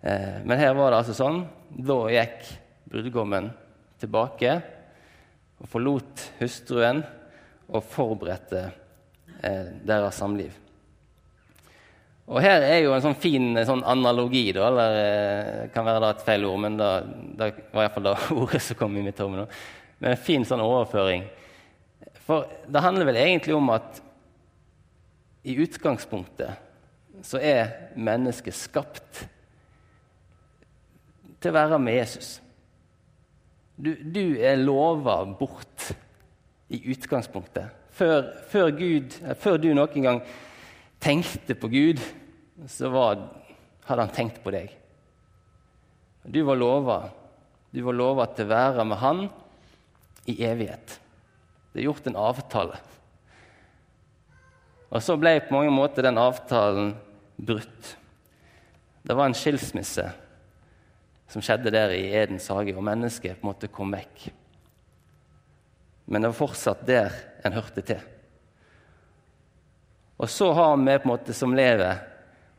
Eh, 0.00 0.40
men 0.40 0.56
her 0.56 0.72
var 0.72 0.90
det 0.90 1.02
altså 1.02 1.18
sånn. 1.20 1.44
Da 1.68 1.98
gikk 2.16 2.48
brudgommen 2.88 3.52
tilbake 4.00 4.56
og 5.60 5.68
forlot 5.68 6.24
hustruen 6.40 7.04
og 7.68 7.84
forberedte 7.84 8.64
eh, 9.44 9.68
deres 9.84 10.16
samliv. 10.16 10.56
Og 12.30 12.38
Her 12.44 12.62
er 12.62 12.78
jo 12.84 12.92
en 12.94 13.02
sånn 13.02 13.18
fin 13.18 13.58
sånn 13.66 13.82
analogi, 13.90 14.52
da, 14.54 14.68
eller 14.68 14.98
eh, 15.00 15.64
kan 15.74 15.86
være 15.86 16.02
da 16.04 16.12
et 16.14 16.22
feil 16.22 16.46
ord, 16.46 16.60
men 16.62 16.76
det, 16.78 16.90
det 17.40 17.48
var 17.74 17.88
iallfall 17.88 18.06
det 18.06 18.14
ordet 18.44 18.62
som 18.62 18.78
kom 18.78 18.94
i 18.94 19.02
mitt 19.02 19.18
hode 19.18 19.40
nå. 19.40 19.46
Men 19.98 20.14
en 20.14 20.22
fin 20.28 20.46
sånn 20.46 20.62
overføring. 20.62 21.26
For 22.22 22.46
det 22.70 22.84
handler 22.84 23.08
vel 23.10 23.18
egentlig 23.18 23.56
om 23.56 23.72
at 23.74 23.98
i 25.42 25.56
utgangspunktet 25.58 27.26
så 27.26 27.40
er 27.42 27.92
mennesket 27.98 28.56
skapt 28.56 29.24
til 31.40 31.50
å 31.50 31.56
være 31.56 31.80
med 31.82 31.98
Jesus. 31.98 32.30
Du, 33.80 33.94
du 33.96 34.38
er 34.38 34.60
lova 34.60 35.22
bort 35.24 35.90
i 36.70 36.78
utgangspunktet. 36.92 37.72
Før, 37.96 38.30
før, 38.52 38.70
Gud, 38.76 39.16
før, 39.40 39.58
du 39.60 39.72
noen 39.74 40.06
gang 40.06 40.22
tenkte 41.02 41.56
på 41.58 41.68
Gud, 41.72 42.00
så 42.68 42.90
var, 42.92 43.22
hadde 43.86 44.04
han 44.04 44.14
tenkt 44.14 44.42
på 44.44 44.52
deg. 44.52 44.72
Du 46.24 46.42
var 46.44 46.58
lova. 46.60 46.98
Du 47.70 47.80
var 47.86 47.96
lova 47.96 48.26
til 48.34 48.48
å 48.48 48.52
være 48.52 48.84
med 48.84 49.00
Han 49.00 49.22
i 50.28 50.36
evighet. 50.44 50.98
Det 51.72 51.80
er 51.80 51.86
gjort 51.86 52.08
en 52.10 52.18
avtale. 52.18 52.80
Og 54.90 55.02
så 55.04 55.14
ble 55.16 55.36
på 55.46 55.54
mange 55.54 55.70
måter 55.72 56.04
den 56.04 56.18
avtalen 56.18 56.92
brutt. 57.38 57.94
Det 59.06 59.16
var 59.16 59.30
en 59.30 59.38
skilsmisse 59.38 60.08
som 61.30 61.42
skjedde 61.44 61.70
der 61.70 61.94
i 61.94 62.08
Edens 62.10 62.48
hage, 62.50 62.74
og 62.74 62.84
mennesket 62.84 63.38
på 63.38 63.46
en 63.46 63.52
måte 63.52 63.70
kom 63.70 63.94
vekk. 63.94 64.26
Men 66.10 66.24
det 66.24 66.32
var 66.32 66.40
fortsatt 66.40 66.82
der 66.88 67.14
en 67.46 67.54
hørte 67.54 67.84
til. 67.86 68.00
Og 70.20 70.28
så 70.28 70.50
har 70.52 70.74
vi 70.76 70.98
på 70.98 71.06
en 71.06 71.12
måte 71.12 71.36
som 71.36 71.54
lever, 71.56 72.02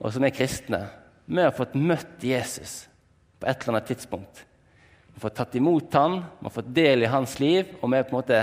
og 0.02 0.14
som 0.14 0.26
er 0.26 0.34
kristne, 0.34 0.82
vi 1.30 1.44
har 1.44 1.54
fått 1.56 1.78
møtt 1.78 2.24
Jesus 2.26 2.88
på 3.40 3.48
et 3.48 3.62
eller 3.62 3.78
annet 3.78 3.92
tidspunkt. 3.94 4.42
Vi 4.42 5.14
har 5.16 5.24
fått 5.28 5.38
tatt 5.38 5.56
imot 5.56 5.94
han, 5.94 6.18
vi 6.40 6.48
har 6.48 6.56
fått 6.56 6.74
del 6.74 7.06
i 7.06 7.12
hans 7.12 7.38
liv, 7.40 7.76
og 7.80 7.92
vi 7.92 8.00
er 8.00 8.08
på 8.08 8.16
en 8.16 8.20
måte 8.20 8.42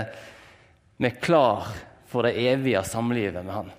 vi 0.99 1.07
er 1.07 1.19
klar 1.23 1.67
for 2.09 2.27
det 2.27 2.35
evige 2.49 2.81
samlivet 2.83 3.45
med 3.45 3.55
han. 3.55 3.69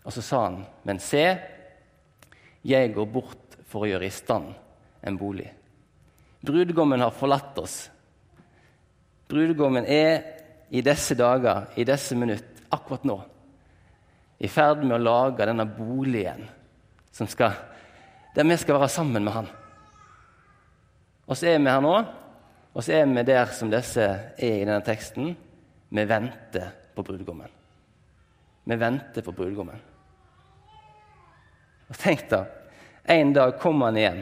Og 0.00 0.12
så 0.14 0.22
sa 0.24 0.44
han, 0.46 0.62
men 0.88 1.00
se, 1.02 1.24
jeg 2.64 2.92
går 2.94 3.08
bort 3.12 3.58
for 3.68 3.84
å 3.84 3.90
gjøre 3.90 4.08
i 4.08 4.14
stand 4.14 4.54
en 5.04 5.18
bolig. 5.20 5.48
Brudgommen 6.40 7.04
har 7.04 7.12
forlatt 7.12 7.58
oss. 7.60 7.82
Brudgommen 9.28 9.84
er 9.84 10.22
i 10.72 10.80
disse 10.84 11.16
dager, 11.18 11.68
i 11.76 11.84
disse 11.84 12.16
minutter, 12.16 12.64
akkurat 12.72 13.04
nå, 13.04 13.18
i 14.40 14.48
ferd 14.48 14.84
med 14.86 14.96
å 14.96 15.04
lage 15.04 15.46
denne 15.48 15.66
boligen 15.68 16.46
skal, 17.12 17.52
der 18.34 18.46
vi 18.48 18.56
skal 18.56 18.78
være 18.78 18.88
sammen 18.88 19.26
med 19.26 19.34
han. 19.34 19.48
Og 21.28 21.36
så 21.36 21.50
er 21.50 21.60
vi 21.60 21.68
her 21.68 21.82
nå, 21.84 21.94
og 22.72 22.84
så 22.84 22.94
er 22.96 23.10
vi 23.10 23.26
der 23.28 23.52
som 23.54 23.70
disse 23.72 24.06
er 24.06 24.56
i 24.56 24.64
denne 24.64 24.80
teksten. 24.86 25.34
Vi 25.90 26.04
venter 26.08 26.70
på 26.94 27.04
brudgommen. 27.04 27.50
Vi 28.64 28.78
venter 28.78 29.26
på 29.26 29.34
brudgommen. 29.34 29.82
Og 31.90 31.98
tenk 31.98 32.28
da, 32.30 32.44
en 33.10 33.34
dag 33.34 33.56
kommer 33.60 33.90
han 33.90 33.98
igjen. 33.98 34.20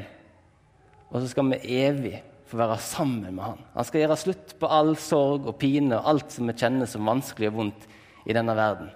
Og 1.13 1.21
så 1.21 1.31
skal 1.31 1.53
vi 1.53 1.79
evig 1.79 2.17
få 2.49 2.59
være 2.59 2.79
sammen 2.81 3.35
med 3.37 3.45
han. 3.45 3.61
Han 3.75 3.87
skal 3.87 4.03
gjøre 4.03 4.21
slutt 4.21 4.55
på 4.61 4.71
all 4.73 4.95
sorg 5.01 5.47
og 5.51 5.59
pine 5.61 5.99
og 5.99 6.09
alt 6.13 6.33
som 6.33 6.49
vi 6.49 6.57
kjenner 6.57 6.89
som 6.89 7.09
vanskelig 7.09 7.51
og 7.53 7.61
vondt 7.61 7.87
i 8.29 8.37
denne 8.37 8.57
verden. 8.57 8.89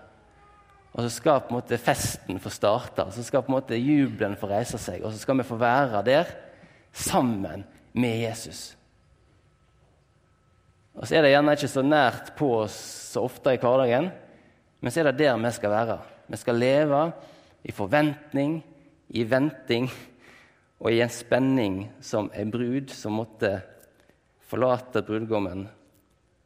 Og 0.93 1.07
så 1.07 1.11
skal 1.15 1.41
på 1.41 1.53
en 1.53 1.57
måte 1.57 1.81
festen 1.81 2.41
få 2.43 2.51
starte, 2.53 3.07
så 3.15 3.25
skal 3.25 3.45
på 3.45 3.53
en 3.53 3.57
måte 3.57 3.79
jubelen 3.79 4.37
få 4.37 4.51
reise 4.51 4.81
seg. 4.81 5.01
Og 5.01 5.15
så 5.15 5.23
skal 5.23 5.39
vi 5.41 5.49
få 5.49 5.57
være 5.61 6.03
der 6.05 6.33
sammen 6.93 7.65
med 7.97 8.19
Jesus. 8.27 8.75
Og 10.93 11.09
så 11.09 11.17
er 11.17 11.25
det 11.25 11.33
gjerne 11.33 11.55
ikke 11.57 11.71
så 11.73 11.85
nært 11.85 12.35
på 12.37 12.51
oss 12.67 12.77
så 13.15 13.25
ofte 13.25 13.55
i 13.55 13.61
hverdagen, 13.61 14.11
men 14.83 14.93
så 14.93 15.01
er 15.01 15.09
det 15.09 15.25
der 15.25 15.41
vi 15.41 15.53
skal 15.57 15.73
være. 15.73 15.99
Vi 16.29 16.41
skal 16.41 16.61
leve 16.61 17.01
i 17.65 17.73
forventning, 17.73 18.59
i 19.09 19.25
venting 19.29 19.89
og 20.81 20.93
i 20.93 21.01
en 21.05 21.13
spenning 21.13 21.79
som 22.05 22.29
en 22.35 22.53
brud 22.53 22.93
som 22.93 23.17
måtte 23.17 23.55
forlate 24.51 25.05
brudgommen, 25.07 25.65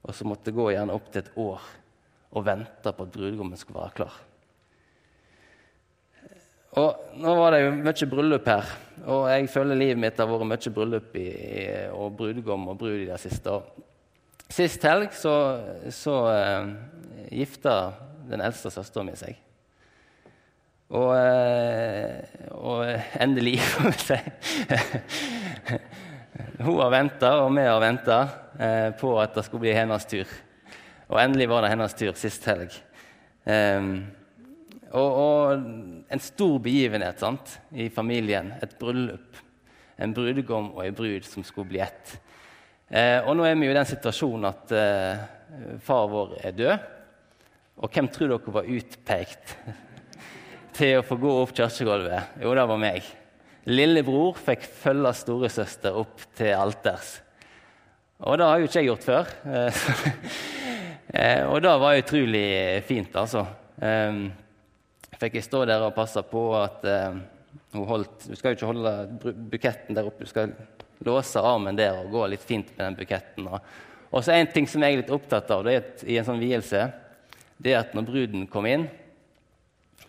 og 0.06 0.14
som 0.14 0.30
måtte 0.30 0.54
gå 0.54 0.70
gjerne 0.70 0.94
opp 0.94 1.10
til 1.10 1.24
et 1.24 1.34
år 1.42 1.62
og 2.36 2.46
vente 2.46 2.92
på 2.92 3.06
at 3.06 3.14
brudgommen 3.14 3.58
skulle 3.58 3.80
være 3.80 3.96
klar. 4.02 4.25
Og 6.76 7.04
Nå 7.16 7.32
var 7.38 7.54
det 7.54 7.62
jo 7.62 7.70
mye 7.78 8.08
bryllup 8.10 8.48
her, 8.50 8.72
og 9.08 9.22
jeg 9.32 9.48
føler 9.48 9.78
livet 9.78 10.00
mitt 10.02 10.18
har 10.20 10.28
vært 10.28 10.50
mye 10.50 10.72
bryllup 10.74 11.14
i, 11.16 11.28
og 11.96 12.12
brudgom 12.18 12.68
og 12.68 12.76
brud 12.82 12.98
i 12.98 13.08
det 13.08 13.16
siste. 13.22 13.54
Sist 14.52 14.84
helg 14.84 15.14
så, 15.16 15.32
så 15.94 16.18
uh, 16.28 16.68
gifta 17.32 17.76
den 18.28 18.44
eldste 18.44 18.70
søstera 18.74 19.06
mi 19.06 19.16
seg. 19.18 19.38
Og, 20.94 21.10
eh, 21.18 22.50
og 22.54 22.86
endelig, 23.18 23.58
får 23.72 23.88
vi 23.88 23.94
si. 24.04 24.18
Hun 26.62 26.78
har 26.78 26.92
venta, 26.92 27.32
og 27.42 27.50
vi 27.56 27.64
har 27.66 27.80
venta 27.82 28.18
eh, 28.58 28.90
på 28.98 29.10
at 29.18 29.34
det 29.34 29.46
skulle 29.46 29.66
bli 29.66 29.74
hennes 29.74 30.06
tur. 30.06 30.30
Og 31.08 31.18
endelig 31.22 31.48
var 31.50 31.64
det 31.64 31.72
hennes 31.74 31.96
tur 31.98 32.14
sist 32.18 32.46
helg. 32.50 32.74
Um, 33.46 34.06
og, 34.94 35.18
og, 35.18 35.64
en 36.12 36.22
stor 36.22 36.58
begivenhet 36.62 37.22
sant? 37.22 37.56
i 37.74 37.88
familien. 37.92 38.52
Et 38.62 38.78
bryllup. 38.78 39.40
En 39.98 40.12
brudgom 40.14 40.70
og 40.76 40.84
en 40.84 40.96
brud 40.96 41.24
som 41.26 41.44
skulle 41.44 41.70
bli 41.72 41.80
ett. 41.82 42.16
Eh, 42.86 43.18
og 43.26 43.34
nå 43.34 43.46
er 43.46 43.56
vi 43.58 43.66
jo 43.66 43.72
i 43.72 43.78
den 43.78 43.88
situasjonen 43.88 44.46
at 44.46 44.74
eh, 44.76 45.24
far 45.82 46.06
vår 46.12 46.36
er 46.44 46.54
død. 46.54 46.86
Og 47.82 47.92
hvem 47.92 48.08
tror 48.12 48.30
dere 48.30 48.54
var 48.54 48.70
utpekt 48.76 49.56
til 50.76 51.00
å 51.00 51.06
få 51.06 51.18
gå 51.20 51.36
opp 51.42 51.54
kirkegulvet? 51.56 52.38
Jo, 52.44 52.54
det 52.54 52.66
var 52.70 52.80
meg. 52.80 53.08
Lillebror 53.66 54.38
fikk 54.38 54.68
følge 54.84 55.14
storesøster 55.18 55.96
opp 55.98 56.22
til 56.38 56.54
alters. 56.54 57.16
Og 58.22 58.38
det 58.38 58.46
har 58.46 58.60
jo 58.60 58.68
ikke 58.68 58.82
jeg 58.82 58.92
gjort 58.92 59.10
før. 59.10 59.34
Eh, 61.16 61.46
og 61.46 61.60
det 61.62 61.70
var 61.80 61.96
utrolig 61.96 62.48
fint, 62.84 63.14
altså. 63.16 63.44
Fikk 65.20 65.38
jeg 65.38 65.46
stå 65.46 65.64
der 65.68 65.84
og 65.86 65.94
passe 65.96 66.20
på 66.28 66.42
at 66.58 66.84
eh, 66.84 67.16
hun 67.72 67.88
holdt 67.88 68.28
Du 68.28 68.34
skal 68.36 68.52
jo 68.52 68.58
ikke 68.58 68.70
holde 68.70 69.34
buketten 69.52 69.96
der 69.96 70.08
oppe, 70.08 70.24
du 70.24 70.30
skal 70.30 70.52
låse 71.06 71.40
armen 71.40 71.76
der 71.76 72.02
og 72.02 72.12
gå 72.12 72.26
litt 72.32 72.44
fint 72.44 72.70
med 72.76 72.84
den 72.84 73.00
buketten. 73.00 73.48
Og 73.48 74.22
så 74.24 74.36
en 74.36 74.52
ting 74.52 74.68
som 74.68 74.84
jeg 74.84 74.94
er 74.94 75.02
litt 75.02 75.12
opptatt 75.12 75.50
av 75.52 75.64
det 75.66 75.74
er 75.74 75.82
at, 75.82 76.06
i 76.08 76.16
en 76.20 76.28
sånn 76.28 76.40
vielse, 76.40 76.86
det 77.56 77.72
er 77.72 77.82
at 77.82 77.96
når 77.96 78.08
bruden 78.08 78.46
kommer 78.52 78.76
inn 78.76 78.88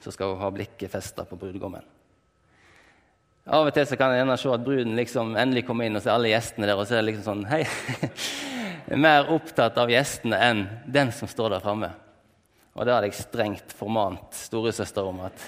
så 0.08 0.12
skal 0.12 0.34
hun 0.34 0.42
ha 0.42 0.52
blikket 0.52 0.92
festa 0.92 1.26
på 1.26 1.36
brudgommen. 1.36 1.84
Av 3.48 3.68
og 3.68 3.74
til 3.76 3.88
så 3.88 3.96
kan 4.00 4.12
jeg 4.12 4.22
gjerne 4.22 4.38
se 4.40 4.50
at 4.52 4.64
bruden 4.64 4.98
liksom 5.00 5.38
endelig 5.40 5.64
kommer 5.68 5.88
inn, 5.88 5.96
og 5.96 6.04
så 6.04 6.12
er 6.12 6.18
alle 6.18 6.32
gjestene 6.34 6.68
der, 6.68 6.80
og 6.80 6.88
så 6.88 6.98
er 6.98 7.02
det 7.02 7.10
liksom 7.14 7.26
sånn 7.28 7.46
Hei! 7.48 7.64
Mer 9.04 9.32
opptatt 9.36 9.76
av 9.80 9.92
gjestene 9.92 10.40
enn 10.44 10.62
den 10.88 11.12
som 11.16 11.28
står 11.32 11.56
der 11.56 11.64
framme. 11.64 11.92
Og 12.78 12.86
det 12.86 12.94
hadde 12.94 13.10
jeg 13.10 13.18
strengt 13.18 13.74
formant 13.74 14.38
storesøster 14.38 15.08
om 15.10 15.24
at 15.26 15.48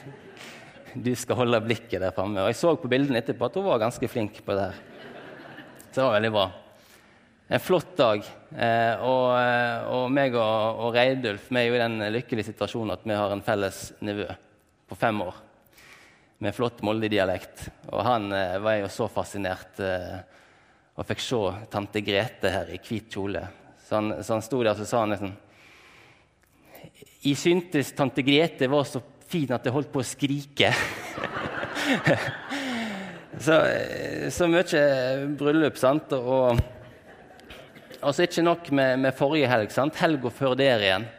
du 0.97 1.11
skal 1.13 1.37
holde 1.37 1.59
blikket 1.61 2.01
der 2.01 2.13
framme. 2.15 2.41
Og 2.41 2.49
jeg 2.49 2.57
så 2.57 2.73
på 2.81 2.89
bildene 2.89 3.21
etterpå 3.21 3.45
at 3.45 3.59
hun 3.59 3.67
var 3.67 3.83
ganske 3.83 4.09
flink 4.09 4.39
på 4.45 4.55
det 4.57 4.71
her. 4.71 4.79
Så 5.91 5.99
det 5.99 6.07
var 6.07 6.15
veldig 6.15 6.31
bra. 6.33 6.45
En 7.49 7.61
flott 7.61 7.91
dag. 7.97 8.25
Eh, 8.49 9.03
og, 9.05 9.27
eh, 9.37 9.91
og 9.93 10.07
meg 10.13 10.37
og, 10.37 10.81
og 10.85 10.97
Reidulf 10.97 11.51
vi 11.53 11.61
er 11.61 11.67
jo 11.69 11.77
i 11.77 11.83
den 11.83 12.01
lykkelige 12.15 12.49
situasjonen 12.49 12.95
at 12.95 13.05
vi 13.05 13.17
har 13.17 13.33
en 13.33 13.45
felles 13.45 13.83
nevø 14.05 14.25
på 14.89 14.97
fem 14.97 15.21
år. 15.25 15.45
med 16.39 16.55
flott 16.55 16.81
Molde-dialekt. 16.81 17.65
Og 17.91 18.03
han 18.05 18.31
eh, 18.31 18.57
var 18.63 18.79
jo 18.79 18.89
så 18.89 19.09
fascinert 19.11 19.81
eh, 19.83 20.17
og 20.95 21.05
fikk 21.07 21.21
se 21.23 21.41
tante 21.71 22.01
Grete 22.01 22.53
her 22.53 22.71
i 22.73 22.79
hvit 22.79 23.11
kjole. 23.11 23.43
Så 23.85 23.99
han, 23.99 24.13
så 24.23 24.37
han 24.37 24.45
sto 24.45 24.61
der 24.63 24.73
og 24.73 24.87
sa 24.87 25.03
han 25.03 25.13
liksom 25.13 25.35
Jeg 27.19 27.35
syntes 27.35 27.91
tante 27.97 28.23
Grete 28.23 28.69
var 28.71 28.85
så 28.87 29.01
fin 29.29 29.51
at 29.51 29.65
jeg 29.65 29.75
holdt 29.75 29.91
på 29.91 29.99
å 29.99 30.07
skrike. 30.07 30.71
så, 33.45 33.57
eh, 33.67 34.29
så 34.31 34.47
mye 34.47 34.83
bryllup, 35.39 35.75
sant. 35.81 36.15
Og, 36.15 36.61
og 37.99 38.15
så 38.15 38.23
ikke 38.23 38.45
nok 38.47 38.71
med, 38.71 39.03
med 39.03 39.17
forrige 39.17 39.51
helg. 39.51 39.75
sant? 39.75 39.99
Helga 39.99 40.31
før 40.31 40.55
der 40.59 40.85
igjen 40.85 41.09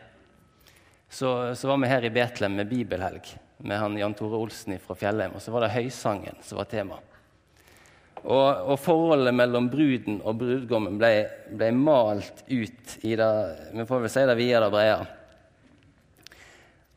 så, 1.11 1.55
så 1.59 1.69
var 1.69 1.81
vi 1.83 1.91
her 1.91 2.05
i 2.07 2.15
Betlehem 2.15 2.57
med 2.57 2.71
bibelhelg 2.71 3.33
med 3.61 3.79
han 3.79 3.97
Jan 3.99 4.15
Tore 4.15 4.39
Olsen 4.41 4.79
fra 4.81 4.95
Fjellheim. 4.97 5.35
Og 5.37 5.43
så 5.43 5.53
var 5.53 5.67
det 5.67 5.75
høysangen 5.75 6.39
som 6.47 6.61
var 6.61 6.69
tema. 6.71 6.97
Og, 8.21 8.73
og 8.73 8.77
forholdet 8.81 9.35
mellom 9.35 9.69
bruden 9.73 10.21
og 10.25 10.37
brudgommen 10.41 10.99
ble, 11.01 11.13
ble, 11.57 11.71
malt 11.77 12.45
ut 12.51 12.97
i 13.05 13.17
det 13.17 13.31
vi 13.73 13.87
får 13.89 14.05
vel 14.05 14.13
si 14.13 14.25
det 14.29 14.37
vide 14.39 14.61
og 14.65 14.75
brede. 14.75 15.20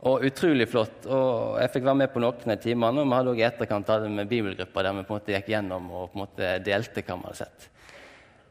Og 0.09 0.25
utrolig 0.27 0.67
flott. 0.67 1.05
Og 1.07 1.59
jeg 1.61 1.71
fikk 1.75 1.85
være 1.87 2.01
med 2.01 2.11
på 2.11 2.23
noen 2.23 2.55
av 2.55 2.59
timene. 2.63 3.03
Og 3.03 3.07
vi 3.07 3.17
hadde 3.17 3.33
også 3.33 3.43
i 3.43 3.47
etterkant 3.47 3.93
hadde 3.93 4.09
med 4.11 4.31
bibelgrupper 4.31 4.87
der 4.87 4.97
vi 4.97 5.05
på 5.07 5.15
en 5.15 5.21
måte 5.21 5.35
gikk 5.37 5.53
gjennom 5.53 5.87
og 5.91 6.09
på 6.09 6.17
en 6.17 6.23
måte 6.25 6.55
delte 6.65 7.05
hva 7.05 7.17
vi 7.21 7.29
hadde 7.29 7.39
sett. 7.39 7.69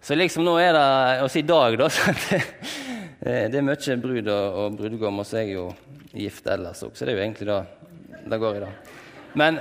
Så 0.02 0.16
liksom 0.18 0.42
nå 0.42 0.56
er 0.58 0.72
det 0.74 0.86
også 1.22 1.38
i 1.38 1.46
dag, 1.46 1.76
da. 1.78 1.88
det 3.52 3.60
er 3.60 3.66
mye 3.68 3.98
brud 4.02 4.32
og, 4.32 4.56
og 4.64 4.80
brudgom, 4.80 5.20
og 5.22 5.28
så 5.28 5.38
er 5.38 5.44
jeg 5.46 5.60
jo 5.60 5.68
gift 6.12 6.48
ellers 6.50 6.82
òg, 6.82 6.96
så 6.98 7.06
det 7.06 7.12
er 7.12 7.20
jo 7.20 7.22
egentlig 7.22 7.46
det 7.52 7.60
det 8.24 8.38
går 8.38 8.56
i 8.56 8.60
dag. 8.60 8.72
Men, 9.32 9.58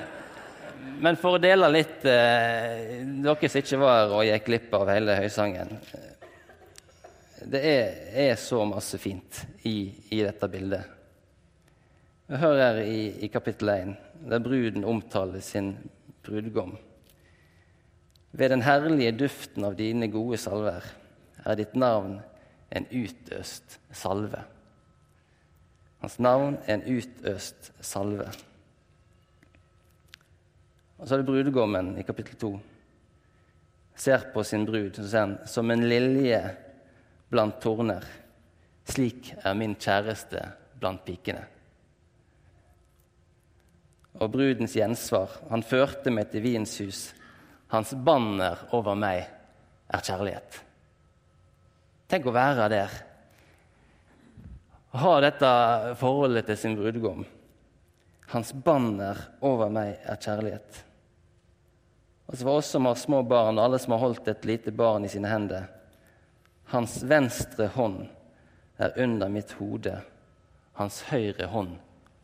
men 1.00 1.18
for 1.20 1.38
å 1.38 1.42
dele 1.42 1.70
litt 1.72 2.06
eh, 2.10 3.02
Dere 3.24 3.50
som 3.50 3.62
ikke 3.62 3.80
var 3.82 4.16
og 4.16 4.26
gikk 4.28 4.50
glipp 4.50 4.74
av 4.76 4.90
hele 4.92 5.16
høysangen 5.16 5.72
Det 7.42 7.62
er, 7.62 7.94
er 8.26 8.34
så 8.40 8.62
masse 8.68 9.00
fint 9.02 9.44
i, 9.66 9.92
i 10.14 10.20
dette 10.22 10.50
bildet. 10.52 11.01
Hør 12.32 12.56
her 12.56 12.78
i, 12.88 13.10
i 13.26 13.28
kapittel 13.28 13.70
1, 13.70 13.90
der 14.32 14.40
bruden 14.40 14.86
omtaler 14.88 15.42
sin 15.44 15.74
brudgom. 16.24 16.78
Ved 18.32 18.54
den 18.54 18.64
herlige 18.64 19.12
duften 19.20 19.68
av 19.68 19.76
dine 19.76 20.08
gode 20.08 20.40
salver 20.40 20.88
er 21.44 21.60
ditt 21.60 21.76
navn 21.76 22.22
en 22.72 22.88
utøst 22.88 23.82
salve. 23.92 24.46
Hans 26.00 26.18
navn 26.24 26.56
er 26.64 26.78
en 26.78 26.88
utøst 26.88 27.74
salve. 27.84 28.32
Og 31.04 31.08
så 31.08 31.18
er 31.18 31.26
det 31.26 31.30
brudgommen 31.34 31.98
i 32.00 32.08
kapittel 32.08 32.40
2. 32.48 32.58
Ser 34.08 34.30
på 34.32 34.48
sin 34.48 34.64
brud 34.66 35.04
han, 35.12 35.42
som 35.44 35.68
en 35.68 35.84
lilje 35.84 36.46
blant 37.28 37.60
torner. 37.60 38.08
Slik 38.88 39.34
er 39.44 39.52
min 39.52 39.76
kjæreste 39.76 40.48
blant 40.80 41.04
pikene. 41.04 41.50
Og 44.20 44.32
brudens 44.34 44.76
gjensvar. 44.76 45.38
Han 45.50 45.64
førte 45.64 46.12
meg 46.14 46.32
til 46.32 46.44
vins 46.44 46.74
hus. 46.84 47.06
Hans 47.72 47.94
banner 47.96 48.66
over 48.76 48.98
meg 49.00 49.24
er 49.92 50.04
kjærlighet. 50.04 50.60
Tenk 52.12 52.28
å 52.28 52.36
være 52.36 52.68
der. 52.72 52.96
Ha 55.00 55.12
dette 55.24 55.52
forholdet 56.00 56.50
til 56.50 56.60
sin 56.60 56.76
brudgom. 56.76 57.24
Hans 58.32 58.52
banner 58.52 59.20
over 59.44 59.72
meg 59.72 60.02
er 60.04 60.20
kjærlighet. 60.20 60.82
Altså 62.28 62.48
for 62.48 62.60
oss 62.60 62.72
som 62.72 62.88
har 62.88 63.00
små 63.00 63.22
barn, 63.28 63.58
og 63.60 63.66
alle 63.66 63.80
som 63.80 63.96
har 63.96 64.04
holdt 64.04 64.28
et 64.32 64.46
lite 64.48 64.72
barn 64.76 65.08
i 65.08 65.12
sine 65.12 65.32
hender. 65.32 65.68
Hans 66.72 67.02
venstre 67.04 67.68
hånd 67.76 68.06
er 68.80 68.96
under 69.04 69.32
mitt 69.32 69.52
hode. 69.60 69.98
Hans 70.80 71.02
høyre 71.10 71.48
hånd 71.52 71.76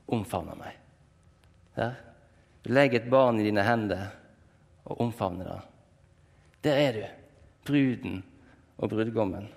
omfavner 0.07 0.55
meg. 0.59 0.75
Du 1.77 2.73
legger 2.73 2.99
et 2.99 3.09
barn 3.09 3.39
i 3.39 3.45
dine 3.45 3.63
hender 3.63 4.07
og 4.87 5.01
omfavner 5.01 5.45
det. 5.45 5.59
Der 6.63 6.79
er 6.81 6.95
du, 6.95 7.03
bruden 7.67 8.23
og 8.77 8.89
brudgommen. 8.89 9.47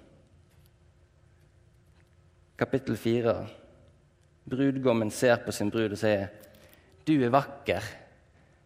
Kapittel 2.58 2.96
fire. 2.96 3.34
Brudgommen 4.50 5.10
ser 5.10 5.40
på 5.44 5.52
sin 5.52 5.70
brud 5.70 5.90
og 5.90 5.98
sier, 5.98 6.28
'Du 7.06 7.22
er 7.24 7.30
vakker, 7.30 7.82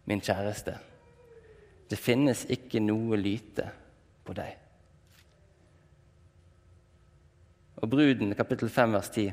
min 0.05 0.21
kjæreste'. 0.21 0.79
Det 1.91 1.99
finnes 1.99 2.45
ikke 2.51 2.81
noe 2.81 3.17
lyte 3.17 3.71
på 4.25 4.33
deg. 4.33 4.57
Og 7.77 7.91
bruden, 7.91 8.35
kapittel 8.35 8.69
5, 8.69 8.93
vers 8.93 9.11
10. 9.11 9.33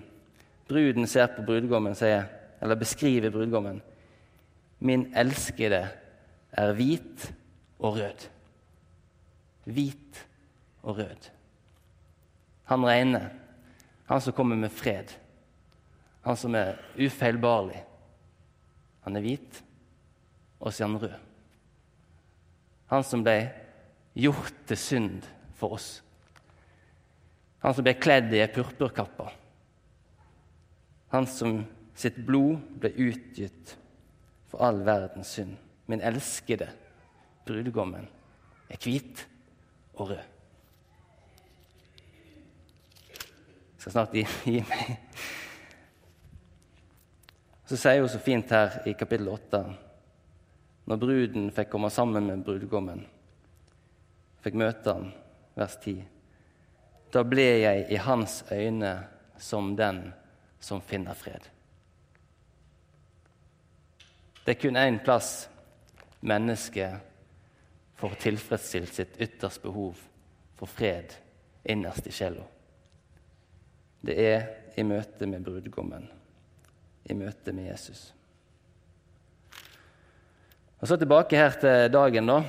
Bruden 0.68 1.08
ser 1.08 1.28
på 1.28 1.42
brudgommen, 1.42 1.96
sier, 1.96 2.26
eller 2.62 2.76
beskriver 2.76 3.32
brudgommen. 3.32 3.82
Min 4.82 5.06
elskede 5.17 5.84
er 6.52 6.74
hvit 6.74 7.28
og 7.80 8.00
rød. 8.00 8.28
Hvit 9.70 10.28
og 10.82 10.98
rød. 10.98 11.30
Han 12.72 12.86
regner. 12.86 13.30
Han 14.10 14.22
som 14.22 14.34
kommer 14.34 14.56
med 14.56 14.74
fred. 14.74 15.13
Han 16.26 16.38
som 16.38 16.56
er 16.56 16.80
ufeilbarlig. 16.98 17.84
Han 19.02 19.15
er 19.15 19.24
hvit, 19.26 19.63
og 20.60 20.74
så 20.74 20.84
er 20.84 20.88
han 20.88 21.02
rød. 21.02 21.20
Han 22.91 23.04
som 23.08 23.24
ble 23.26 23.38
gjort 24.13 24.65
til 24.67 24.78
synd 24.78 25.30
for 25.58 25.78
oss. 25.78 25.89
Han 27.62 27.74
som 27.74 27.86
ble 27.86 27.96
kledd 28.02 28.34
i 28.34 28.41
ei 28.41 28.50
purpurkappe. 28.52 29.30
Han 31.13 31.28
som 31.30 31.62
sitt 31.98 32.20
blod 32.26 32.60
ble 32.82 32.91
utgitt 33.10 33.78
for 34.52 34.64
all 34.68 34.84
verdens 34.86 35.32
synd. 35.38 35.56
Min 35.88 36.04
elskede 36.04 36.68
brudgommen 37.48 38.08
er 38.70 38.80
hvit 38.84 39.26
og 39.94 40.10
rød. 40.10 40.28
Jeg 43.12 43.78
skal 43.78 43.96
snart 43.96 44.14
gi, 44.14 44.26
gi 44.46 44.60
meg. 44.68 44.98
Så 47.66 47.80
sier 47.80 48.04
hun 48.04 48.12
så 48.12 48.20
fint 48.20 48.52
her 48.52 48.82
i 48.86 48.94
kapittel 49.00 49.32
8 49.32 49.64
når 50.92 51.00
bruden 51.00 51.52
fikk 51.56 51.70
komme 51.72 51.88
sammen 51.94 52.26
med 52.28 52.42
brudgommen, 52.44 53.06
fikk 54.44 54.58
møte 54.60 54.96
han, 54.98 55.12
vers 55.56 55.78
10. 55.80 56.02
Da 57.14 57.24
ble 57.24 57.46
jeg 57.62 57.86
i 57.94 58.00
hans 58.02 58.42
øyne 58.52 58.92
som 59.40 59.72
den 59.80 60.02
som 60.60 60.82
finner 60.84 61.16
fred. 61.16 61.48
Det 64.46 64.56
er 64.56 64.62
kun 64.62 64.78
én 64.80 64.98
plass 65.04 65.50
mennesket 66.22 66.98
får 68.02 68.16
tilfredsstilt 68.24 68.94
sitt 68.94 69.20
ytterste 69.22 69.62
behov 69.62 70.00
for 70.58 70.70
fred 70.70 71.14
innerst 71.64 72.08
i 72.10 72.14
sjela. 72.16 72.46
Det 74.02 74.16
er 74.18 74.48
i 74.82 74.86
møte 74.88 75.28
med 75.30 75.46
brudgommen, 75.46 76.08
i 77.06 77.14
møte 77.14 77.54
med 77.54 77.70
Jesus. 77.70 78.08
Og 80.82 80.88
Så 80.88 80.98
tilbake 80.98 81.38
her 81.38 81.54
til 81.62 81.92
dagen. 81.94 82.26
da. 82.26 82.44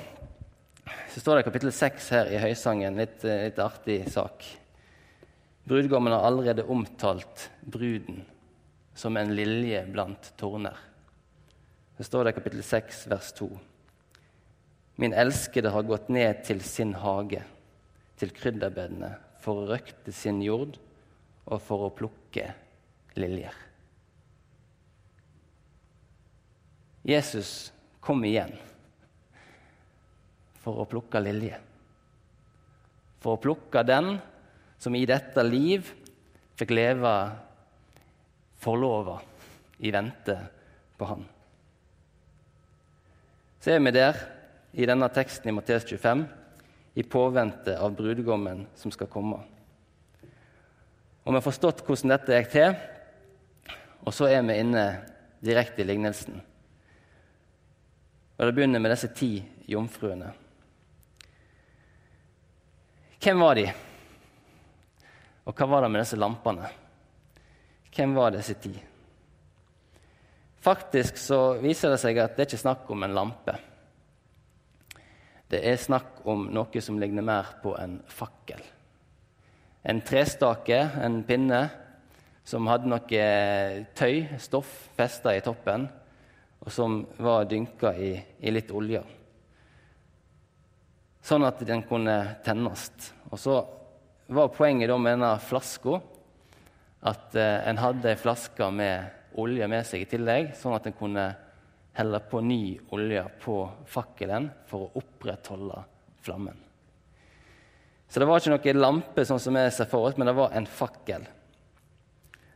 Så 1.13 1.21
står 1.21 1.35
det 1.35 1.41
i 1.41 1.51
kapittel 1.51 1.73
6 1.73 2.09
her 2.09 2.31
i 2.33 2.39
Høysangen, 2.41 2.97
litt, 2.97 3.21
litt 3.25 3.59
artig 3.59 4.09
sak. 4.09 4.47
Brudgommen 5.69 6.13
har 6.13 6.25
allerede 6.25 6.65
omtalt 6.65 7.51
bruden 7.61 8.25
som 8.95 9.17
en 9.17 9.37
lilje 9.37 9.85
blant 9.93 10.33
torner. 10.41 10.92
Så 11.97 12.07
står 12.09 12.25
det 12.25 12.33
i 12.33 12.39
kapittel 12.41 12.63
6, 12.67 13.05
vers 13.13 13.33
2. 13.39 13.51
Min 15.03 15.15
elskede 15.17 15.73
har 15.73 15.89
gått 15.89 16.09
ned 16.13 16.45
til 16.47 16.63
sin 16.65 16.95
hage, 17.01 17.43
til 18.21 18.33
krydderbedene, 18.37 19.15
for 19.43 19.63
å 19.63 19.69
røkte 19.73 20.15
sin 20.15 20.41
jord 20.45 20.79
og 21.47 21.59
for 21.65 21.89
å 21.89 21.95
plukke 21.95 22.53
liljer. 23.19 23.55
Jesus 27.03 27.73
kom 28.01 28.23
igjen 28.25 28.55
for 30.63 30.79
å 30.79 30.87
plukke 30.87 31.23
lilje. 31.23 31.59
For 33.23 33.35
å 33.35 33.43
plukke 33.43 33.83
den 33.87 34.15
som 34.83 34.95
i 34.95 35.03
dette 35.07 35.43
liv 35.47 35.91
fikk 36.59 36.75
leve 36.75 37.13
forlova 38.63 39.19
i 39.83 39.91
vente 39.95 40.39
på 40.99 41.11
Han. 41.11 41.27
Så 43.63 43.71
er 43.71 43.79
vi 43.79 43.93
der 43.95 44.17
i 44.75 44.87
denne 44.91 45.07
teksten 45.15 45.47
i 45.47 45.55
Matteus 45.55 45.85
25 45.87 46.25
i 46.99 47.03
påvente 47.07 47.77
av 47.79 47.95
brudgommen 47.95 48.65
som 48.75 48.91
skal 48.91 49.07
komme. 49.07 49.39
Og 51.23 51.31
vi 51.31 51.37
har 51.39 51.45
forstått 51.45 51.85
hvordan 51.87 52.11
dette 52.11 52.41
gikk 52.41 52.51
til, 52.51 52.75
og 54.03 54.11
så 54.11 54.27
er 54.35 54.43
vi 54.49 54.59
inne 54.59 54.85
direkte 55.47 55.85
i 55.85 55.87
lignelsen. 55.87 56.43
Og 58.35 58.47
Det 58.47 58.55
begynner 58.57 58.83
med 58.83 58.97
disse 58.97 59.15
ti 59.15 59.37
jomfruene. 59.71 60.33
Hvem 63.23 63.47
var 63.47 63.55
de? 63.55 63.69
Og 65.47 65.55
hva 65.55 65.71
var 65.71 65.87
det 65.87 65.93
med 65.95 66.03
disse 66.03 66.19
lampene? 66.19 66.67
Hvem 67.95 68.19
var 68.19 68.35
disse 68.35 68.59
ti? 68.59 68.75
Faktisk 70.63 71.19
så 71.19 71.59
viser 71.63 71.91
det 71.91 71.99
seg 71.99 72.21
at 72.23 72.37
det 72.37 72.45
er 72.45 72.51
ikke 72.53 72.63
snakk 72.63 72.91
om 72.95 73.03
en 73.03 73.17
lampe. 73.17 73.55
Det 75.51 75.59
er 75.69 75.81
snakk 75.81 76.23
om 76.31 76.47
noe 76.55 76.83
som 76.85 77.01
ligner 77.03 77.25
mer 77.27 77.57
på 77.65 77.75
en 77.77 77.99
fakkel. 78.07 78.63
En 79.83 79.99
trestake, 80.07 80.79
en 81.03 81.19
pinne, 81.27 81.65
som 82.47 82.71
hadde 82.71 82.91
noe 82.91 83.25
tøy, 83.99 84.23
stoff, 84.41 84.71
festa 84.97 85.35
i 85.35 85.43
toppen, 85.43 85.89
og 86.63 86.71
som 86.71 87.01
var 87.19 87.49
dynka 87.51 87.91
i, 87.99 88.13
i 88.39 88.55
litt 88.55 88.71
olje. 88.71 89.03
Sånn 91.23 91.47
at 91.47 91.63
den 91.67 91.83
kunne 91.87 92.17
tennes. 92.47 92.87
Og 93.31 93.39
så 93.39 93.59
var 94.33 94.55
poenget 94.55 94.95
med 94.95 95.19
denne 95.19 95.35
flaska 95.43 95.99
at 97.11 97.35
eh, 97.35 97.59
en 97.67 97.83
hadde 97.83 98.13
ei 98.13 98.19
flaske 98.19 98.69
med 98.75 99.22
olje 99.41 99.69
med 99.71 99.87
seg 99.87 100.05
i 100.05 100.11
tillegg, 100.11 100.53
sånn 100.59 100.77
at 100.77 100.89
en 100.89 100.97
kunne 100.97 101.27
helle 101.97 102.21
på 102.31 102.41
ny 102.45 102.79
olje 102.97 103.23
på 103.43 103.57
fakkelen 103.89 104.49
for 104.69 104.87
å 104.87 105.03
opprettholde 105.03 105.83
flammen. 106.25 106.57
Så 108.09 108.21
det 108.21 108.29
var 108.29 108.41
ikke 108.41 108.53
noen 108.53 108.81
lampe, 108.81 109.25
sånn 109.25 109.41
som 109.41 109.57
jeg 109.57 109.73
ser 109.73 109.89
for 109.89 110.09
oss, 110.09 110.19
men 110.21 110.29
det 110.29 110.37
var 110.37 110.53
en 110.57 110.69
fakkel. 110.69 111.25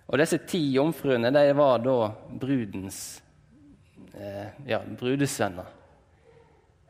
Og 0.07 0.21
disse 0.21 0.39
ti 0.47 0.61
jomfruene 0.75 1.33
de 1.35 1.45
var 1.57 1.81
da 1.83 2.11
brudens 2.29 2.99
eh, 4.15 4.53
ja, 4.69 4.83
brudesvenner. 4.85 5.71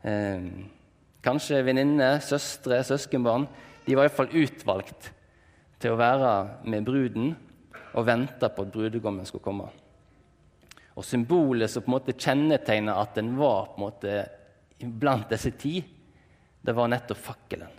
Eh, 0.03 0.49
kanskje 1.25 1.63
venninner, 1.65 2.19
søstre, 2.23 2.83
søskenbarn. 2.85 3.47
De 3.87 3.95
var 3.95 4.07
iallfall 4.07 4.35
utvalgt 4.35 5.09
til 5.81 5.93
å 5.93 5.99
være 5.99 6.33
med 6.67 6.85
bruden 6.85 7.33
og 7.97 8.05
venta 8.05 8.49
på 8.53 8.65
at 8.65 8.73
brudegommen 8.73 9.25
skulle 9.25 9.45
komme. 9.45 9.67
Og 10.97 11.05
Symbolet 11.05 11.69
som 11.69 11.83
på 11.85 11.91
en 11.91 11.95
måte 11.97 12.17
kjennetegner 12.17 12.97
at 12.97 13.17
den 13.17 13.33
var 13.37 13.71
på 13.71 13.77
en 13.77 13.85
måte 13.87 14.13
blant 15.01 15.29
disse 15.33 15.53
ti, 15.57 15.79
det 16.61 16.73
var 16.77 16.89
nettopp 16.89 17.19
fakkelen. 17.21 17.75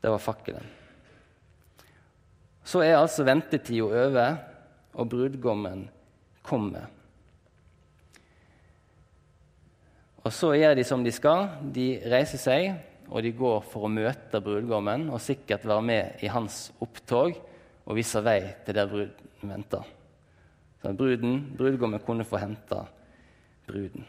Det 0.00 0.10
var 0.10 0.22
fakkelen. 0.22 0.68
Så 2.64 2.82
er 2.84 2.98
altså 2.98 3.26
ventetida 3.26 3.86
over, 3.86 4.38
og 4.98 5.10
brudgommen 5.10 5.86
kommer. 6.42 6.88
Og 10.26 10.32
Så 10.34 10.52
gjør 10.58 10.74
de 10.76 10.84
som 10.84 11.04
de 11.04 11.12
skal. 11.14 11.46
De 11.72 11.86
reiser 12.10 12.40
seg, 12.42 12.72
og 13.08 13.22
de 13.24 13.32
går 13.32 13.62
for 13.70 13.86
å 13.86 13.92
møte 13.92 14.42
brudgommen 14.44 15.06
og 15.08 15.22
sikkert 15.24 15.64
være 15.64 15.86
med 15.86 16.24
i 16.24 16.28
hans 16.28 16.66
opptog 16.84 17.38
og 17.88 17.96
viser 17.96 18.24
vei 18.24 18.40
til 18.66 18.76
der 18.76 18.88
bruden 18.90 19.52
venter. 19.52 19.84
Så 20.82 20.92
bruden, 20.94 21.40
brudgommen 21.56 22.04
kunne 22.04 22.24
få 22.24 22.38
hente 22.38 22.82
bruden. 23.66 24.04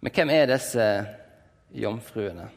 Men 0.00 0.14
hvem 0.14 0.30
er 0.30 0.48
disse 0.48 0.86
jomfruene? 1.74 2.48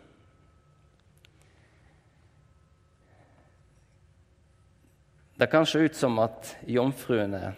Det 5.35 5.49
kan 5.49 5.65
se 5.65 5.79
ut 5.81 5.95
som 5.97 6.19
at 6.21 6.55
jomfruene 6.69 7.55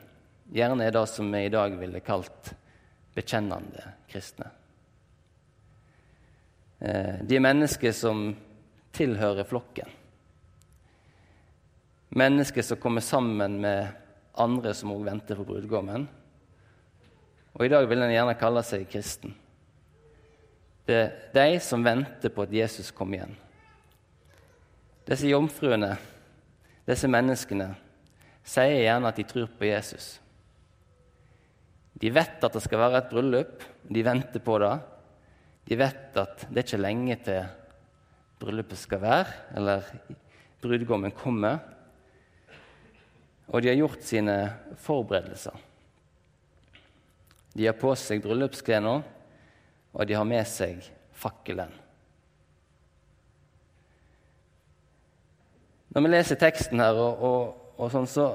gjerne 0.54 0.86
er 0.88 0.94
det 0.96 1.08
som 1.12 1.32
vi 1.34 1.46
i 1.46 1.52
dag 1.52 1.74
ville 1.78 2.00
kalt 2.00 2.54
bekjennende 3.14 3.92
kristne. 4.10 4.48
Eh, 6.80 7.20
de 7.28 7.36
er 7.36 7.44
mennesker 7.44 7.92
som 7.92 8.30
tilhører 8.96 9.44
flokken. 9.44 9.92
Mennesker 12.14 12.62
som 12.62 12.78
kommer 12.78 13.02
sammen 13.02 13.60
med 13.62 13.88
andre 14.38 14.74
som 14.78 14.94
òg 14.94 15.06
venter 15.08 15.38
på 15.38 15.46
brudgommen. 15.48 16.08
Og 17.54 17.66
i 17.66 17.72
dag 17.72 17.86
vil 17.90 18.02
en 18.06 18.14
gjerne 18.14 18.38
kalle 18.38 18.64
seg 18.66 18.86
kristen. 18.90 19.34
Det 20.86 20.98
er 21.00 21.14
de 21.36 21.60
som 21.64 21.84
venter 21.86 22.34
på 22.34 22.46
at 22.46 22.54
Jesus 22.54 22.92
kommer 22.92 23.22
igjen. 23.22 23.38
Disse 25.08 25.30
jomfruene 25.30 25.94
disse 26.88 27.08
menneskene 27.08 27.70
sier 28.44 28.82
gjerne 28.84 29.08
at 29.08 29.20
de 29.20 29.24
tror 29.28 29.52
på 29.56 29.70
Jesus. 29.70 30.18
De 31.96 32.10
vet 32.12 32.44
at 32.44 32.56
det 32.56 32.64
skal 32.66 32.82
være 32.82 33.00
et 33.00 33.12
bryllup, 33.12 33.64
de 33.88 34.04
venter 34.04 34.44
på 34.44 34.58
det. 34.60 34.74
De 35.70 35.78
vet 35.80 36.18
at 36.20 36.44
det 36.50 36.60
er 36.60 36.66
ikke 36.66 36.82
lenge 36.82 37.18
til 37.24 37.46
bryllupet 38.42 38.82
skal 38.82 39.00
være, 39.00 39.38
eller 39.56 39.86
brudgommen 40.64 41.14
kommer. 41.16 41.62
Og 43.52 43.62
de 43.62 43.72
har 43.72 43.78
gjort 43.78 44.04
sine 44.06 44.38
forberedelser. 44.80 45.56
De 47.54 47.68
har 47.68 47.78
på 47.78 47.92
seg 48.00 48.24
bryllupsklærne, 48.24 48.96
og 49.94 50.08
de 50.10 50.16
har 50.18 50.26
med 50.26 50.46
seg 50.50 50.82
fakkelen. 51.14 51.74
Når 55.94 56.02
vi 56.02 56.10
leser 56.10 56.40
teksten 56.42 56.82
her, 56.82 56.98
og, 56.98 57.20
og, 57.22 57.74
og 57.78 57.92
sånn, 57.94 58.08
så, 58.10 58.32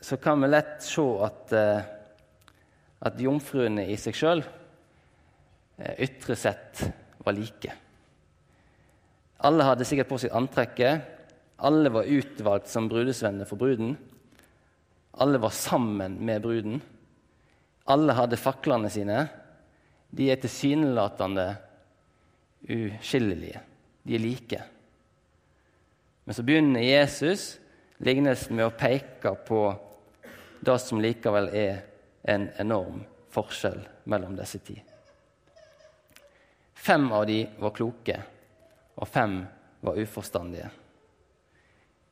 så, 0.00 0.16
kan 0.16 0.40
vi 0.40 0.48
lett 0.48 0.78
se 0.80 1.04
at, 1.26 1.52
eh, 1.52 1.90
at 3.04 3.20
jomfruene 3.20 3.84
i 3.92 3.98
seg 4.00 4.16
sjøl 4.16 4.40
eh, 4.40 6.06
ytre 6.06 6.38
sett 6.40 6.86
var 7.20 7.36
like. 7.36 7.74
Alle 9.44 9.66
hadde 9.68 9.84
sikkert 9.84 10.08
på 10.08 10.22
seg 10.22 10.32
antrekket. 10.32 11.12
Alle 11.56 11.88
var 11.88 12.02
utvalgt 12.02 12.68
som 12.68 12.88
brudesvenner 12.88 13.48
for 13.48 13.56
bruden. 13.56 13.96
Alle 15.16 15.38
var 15.38 15.50
sammen 15.50 16.18
med 16.26 16.42
bruden. 16.42 16.80
Alle 17.84 18.12
hadde 18.12 18.36
faklene 18.36 18.90
sine. 18.92 19.26
De 20.10 20.28
er 20.30 20.40
tilsynelatende 20.40 21.46
uskillelige. 22.68 23.60
De 24.02 24.14
er 24.14 24.22
like. 24.22 24.62
Men 26.24 26.34
så 26.34 26.42
begynner 26.42 26.82
Jesus 26.84 27.56
lignelsen 28.02 28.56
med 28.58 28.66
å 28.66 28.76
peke 28.76 29.32
på 29.46 29.60
det 30.60 30.78
som 30.82 31.00
likevel 31.00 31.48
er 31.54 31.84
en 32.26 32.48
enorm 32.58 33.04
forskjell 33.32 33.78
mellom 34.10 34.34
disse 34.36 34.58
ti. 34.66 34.76
Fem 36.74 37.06
av 37.12 37.24
de 37.26 37.40
var 37.58 37.74
kloke, 37.74 38.16
og 38.96 39.08
fem 39.08 39.40
var 39.80 39.98
uforstandige. 39.98 40.68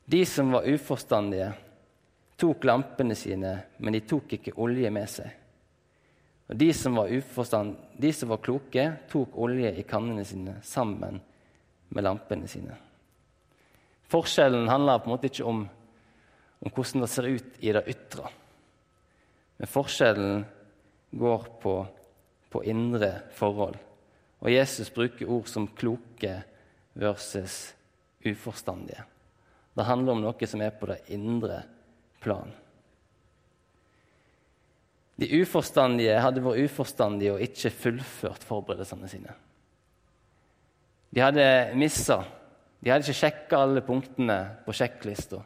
De 0.05 0.27
som 0.27 0.51
var 0.53 0.67
uforstandige, 0.69 1.53
tok 2.37 2.65
lampene 2.65 3.15
sine, 3.17 3.55
men 3.79 3.95
de 3.97 4.03
tok 4.05 4.35
ikke 4.37 4.57
olje 4.61 4.91
med 4.93 5.09
seg. 5.09 5.31
Og 6.49 6.57
De 6.61 6.73
som 6.77 6.99
var, 6.99 7.09
de 7.97 8.11
som 8.13 8.29
var 8.29 8.43
kloke, 8.45 8.85
tok 9.09 9.39
olje 9.41 9.71
i 9.81 9.85
kannene 9.89 10.25
sine 10.29 10.59
sammen 10.63 11.21
med 11.89 12.05
lampene 12.05 12.49
sine. 12.51 12.77
Forskjellen 14.13 14.69
handler 14.69 15.01
på 15.01 15.09
en 15.09 15.15
måte 15.15 15.31
ikke 15.31 15.47
om, 15.49 15.63
om 16.61 16.75
hvordan 16.75 17.07
det 17.07 17.11
ser 17.11 17.31
ut 17.31 17.57
i 17.65 17.73
det 17.73 17.85
ytre. 17.89 18.29
Men 19.57 19.71
forskjellen 19.71 20.45
går 21.17 21.49
på, 21.63 21.75
på 22.53 22.63
indre 22.69 23.11
forhold. 23.33 23.81
Og 24.45 24.53
Jesus 24.53 24.93
bruker 24.93 25.31
ord 25.33 25.49
som 25.49 25.71
kloke 25.73 26.37
versus 26.93 27.73
uforstandige. 28.21 29.07
Det 29.75 29.87
handler 29.89 30.15
om 30.15 30.23
noe 30.23 30.47
som 30.49 30.63
er 30.63 30.77
på 30.79 30.89
det 30.91 31.01
indre 31.15 31.63
plan. 32.23 32.53
De 35.19 35.29
uforstandige 35.41 36.15
hadde 36.19 36.43
vært 36.43 36.67
uforstandige 36.67 37.35
og 37.35 37.43
ikke 37.43 37.71
fullført 37.71 38.47
forberedelsene 38.47 39.11
sine. 39.11 39.35
De 41.15 41.23
hadde 41.23 41.45
missa 41.79 42.23
de 42.85 42.93
hadde 42.93 43.07
ikke 43.07 43.17
sjekka 43.17 43.63
alle 43.65 43.81
punktene 43.81 44.37
på 44.67 44.73
sjekklista. 44.77 45.39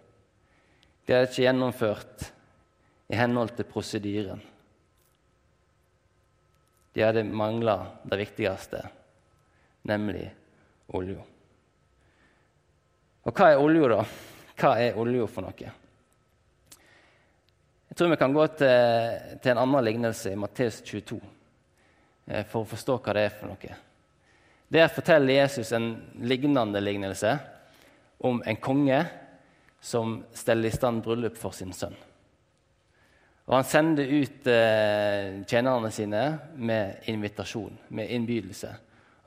De 1.07 1.15
hadde 1.15 1.29
ikke 1.29 1.45
gjennomført 1.45 2.25
i 3.15 3.15
henhold 3.15 3.53
til 3.55 3.69
prosedyren. 3.71 4.41
De 6.97 7.05
hadde 7.05 7.23
mangla 7.23 7.77
det 8.11 8.19
viktigste, 8.25 8.81
nemlig 9.87 10.25
olja. 10.99 11.23
Og 13.29 13.37
hva 13.37 13.51
er 13.53 13.61
olja, 13.61 13.89
da? 13.93 14.05
Hva 14.57 14.71
er 14.81 14.97
olja 14.97 15.27
for 15.29 15.45
noe? 15.45 15.73
Jeg 17.89 17.97
tror 17.99 18.09
vi 18.15 18.17
kan 18.21 18.33
gå 18.33 18.47
til, 18.57 19.37
til 19.43 19.53
en 19.53 19.61
annen 19.67 19.85
lignelse 19.85 20.33
i 20.33 20.39
Matteus 20.39 20.79
22 20.81 21.19
eh, 21.21 22.47
for 22.49 22.63
å 22.63 22.71
forstå 22.71 22.97
hva 22.97 23.15
det 23.19 23.27
er 23.27 23.37
for 23.37 23.53
noe. 23.53 23.77
Der 24.73 24.89
forteller 24.93 25.43
Jesus 25.43 25.75
en 25.77 25.91
lignende 26.25 26.81
lignelse 26.81 27.35
om 28.25 28.41
en 28.49 28.61
konge 28.65 29.03
som 29.81 30.23
steller 30.33 30.71
i 30.71 30.75
stand 30.75 31.05
bryllup 31.05 31.37
for 31.37 31.53
sin 31.57 31.77
sønn. 31.77 31.97
Og 33.49 33.59
han 33.59 33.69
sender 33.69 34.09
ut 34.09 34.49
eh, 34.49 35.45
tjenerne 35.49 35.93
sine 35.93 36.25
med 36.57 37.09
invitasjon, 37.13 37.77
med 37.93 38.09
innbydelse. 38.17 38.73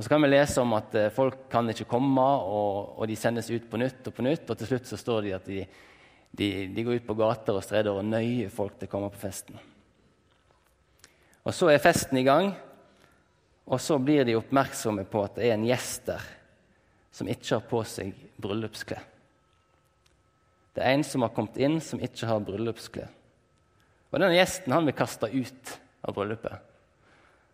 Og 0.01 0.05
Så 0.05 0.09
kan 0.09 0.23
vi 0.23 0.31
lese 0.31 0.57
om 0.57 0.71
at 0.73 0.95
eh, 0.97 1.11
folk 1.13 1.43
kan 1.51 1.67
ikke 1.69 1.85
komme, 1.85 2.23
og, 2.25 2.95
og, 2.97 3.03
de 3.05 3.13
sendes 3.13 3.51
ut 3.53 3.67
på 3.69 3.77
nytt 3.77 4.07
og 4.09 4.15
på 4.17 4.23
nytt. 4.25 4.47
Og 4.49 4.57
til 4.57 4.71
slutt 4.71 4.87
så 4.89 4.97
står 4.97 5.19
det 5.27 5.33
at 5.37 5.45
de, 5.45 5.59
de, 6.33 6.47
de 6.73 6.85
går 6.87 6.97
ut 6.97 7.05
på 7.05 7.15
gater 7.19 7.53
og 7.53 7.61
streder 7.61 7.93
og 7.93 8.07
nøyer 8.09 8.49
folk 8.49 8.79
til 8.79 8.89
å 8.89 8.91
komme 8.95 9.11
på 9.13 9.21
festen. 9.21 9.59
Og 11.45 11.53
Så 11.53 11.69
er 11.69 11.83
festen 11.85 12.17
i 12.17 12.25
gang, 12.25 12.49
og 13.69 13.77
så 13.77 13.99
blir 14.01 14.25
de 14.25 14.39
oppmerksomme 14.39 15.05
på 15.05 15.21
at 15.21 15.37
det 15.37 15.51
er 15.51 15.53
en 15.59 15.69
gjest 15.69 16.09
der 16.09 16.25
som 17.13 17.29
ikke 17.29 17.59
har 17.59 17.69
på 17.69 17.83
seg 17.93 18.25
bryllupsklær. 18.41 19.05
Det 20.73 20.81
er 20.81 20.97
en 20.97 21.05
som 21.05 21.27
har 21.27 21.35
kommet 21.37 21.61
inn, 21.61 21.77
som 21.77 22.01
ikke 22.01 22.25
har 22.25 22.41
bryllupsklær. 22.49 23.13
Og 24.09 24.17
Denne 24.17 24.33
gjesten 24.33 24.73
han 24.73 24.89
blir 24.89 24.97
kasta 24.97 25.29
ut 25.29 25.77
av 26.01 26.17
bryllupet. 26.17 26.69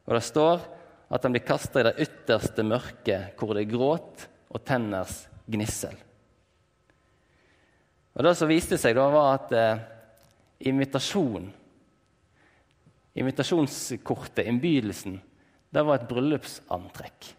Og 0.07 0.15
Det 0.15 0.25
står 0.31 0.76
at 1.07 1.23
han 1.23 1.35
blir 1.35 1.45
kasta 1.47 1.81
i 1.81 1.87
det 1.87 1.95
ytterste 2.03 2.65
mørket, 2.67 3.37
hvor 3.39 3.55
det 3.55 3.63
er 3.63 3.71
gråt 3.71 4.27
og 4.51 4.63
tenners 4.67 5.23
gnissel. 5.47 5.95
Og 8.17 8.25
Det 8.25 8.33
som 8.35 8.49
viste 8.49 8.79
seg, 8.81 8.95
da 8.97 9.05
var 9.13 9.35
at 9.35 9.51
eh, 9.53 9.81
invitasjon, 10.67 11.51
invitasjonskortet, 13.17 14.47
innbydelsen, 14.49 15.19
det 15.69 15.83
var 15.85 15.99
et 15.99 16.07
bryllupsantrekk. 16.09 17.29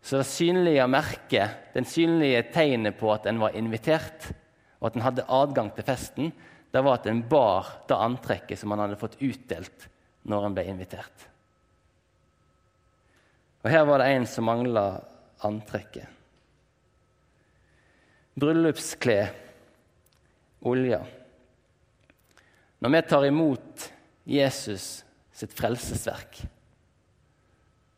Så 0.00 0.20
det 0.20 0.28
synlige 0.28 0.86
merket, 0.90 1.72
den 1.74 1.88
synlige 1.88 2.44
tegnet 2.54 2.96
på 3.00 3.10
at 3.12 3.26
en 3.28 3.40
var 3.40 3.56
invitert, 3.56 4.30
og 4.80 4.90
at 4.90 4.96
en 4.96 5.04
hadde 5.04 5.28
adgang 5.28 5.72
til 5.76 5.86
festen, 5.86 6.30
det 6.70 6.84
var 6.84 7.00
at 7.00 7.08
en 7.10 7.24
bar 7.28 7.68
det 7.88 7.98
antrekket 7.98 8.60
som 8.60 8.72
han 8.72 8.84
hadde 8.84 9.00
fått 9.00 9.18
utdelt 9.20 9.88
når 10.30 10.46
en 10.46 10.56
ble 10.56 10.64
invitert. 10.70 11.26
Og 13.60 13.70
her 13.70 13.84
var 13.88 14.00
det 14.00 14.08
en 14.14 14.26
som 14.26 14.46
mangla 14.48 14.84
antrekket. 15.44 16.06
Bryllupsklær, 18.40 19.32
olje. 20.64 21.00
Når 22.80 22.94
vi 22.94 23.02
tar 23.08 23.26
imot 23.28 23.90
Jesus 24.24 24.86
sitt 25.32 25.52
frelsesverk, 25.56 26.40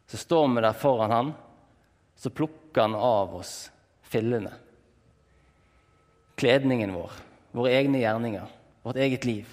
så 0.07 0.19
står 0.19 0.49
vi 0.49 0.65
der 0.65 0.79
foran 0.79 1.15
han, 1.15 1.31
så 2.17 2.31
plukker 2.31 2.89
han 2.89 2.97
av 2.99 3.37
oss 3.39 3.55
fillene. 4.03 4.51
Kledningen 6.35 6.95
vår, 6.97 7.15
våre 7.55 7.77
egne 7.79 8.03
gjerninger 8.03 8.59
vårt 8.83 8.97
eget 8.97 9.25
liv. 9.25 9.49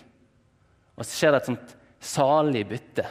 Og 0.96 1.06
så 1.06 1.14
skjer 1.16 1.34
det 1.34 1.42
et 1.42 1.50
sånt 1.52 1.76
salig 2.00 2.66
bytte. 2.70 3.06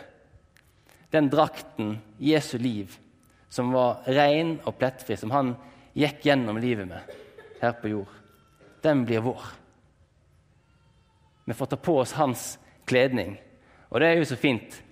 Den 1.10 1.30
drakten, 1.32 1.98
Jesu 2.18 2.58
liv, 2.58 2.98
som 3.48 3.72
var 3.72 4.04
ren 4.04 4.58
og 4.66 4.76
plettfri, 4.78 5.16
som 5.16 5.32
han 5.32 5.54
gikk 5.96 6.26
gjennom 6.28 6.60
livet 6.60 6.88
med 6.90 7.14
her 7.62 7.72
på 7.80 7.90
jord, 7.94 8.10
den 8.84 9.04
blir 9.08 9.24
vår. 9.24 9.46
Vi 11.48 11.56
får 11.56 11.66
ta 11.72 11.78
på 11.80 11.96
oss 12.02 12.12
hans 12.18 12.58
kledning. 12.86 13.38
Og 13.88 14.00
det 14.00 14.10
er 14.10 14.18
jo 14.20 14.26
så 14.28 14.36
fint. 14.36 14.82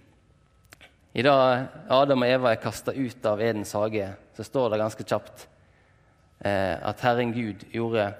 I 1.16 1.24
dag 1.24 1.66
Adam 1.92 2.24
og 2.24 2.30
Eva 2.32 2.52
er 2.52 2.60
kasta 2.60 2.94
ut 2.96 3.28
av 3.28 3.42
Edens 3.44 3.74
hage, 3.76 4.08
så 4.36 4.44
står 4.44 4.72
det 4.72 4.80
ganske 4.80 5.04
kjapt 5.04 5.46
eh, 6.44 6.76
at 6.76 7.04
Herren 7.04 7.32
Gud 7.36 7.64
gjorde 7.72 8.10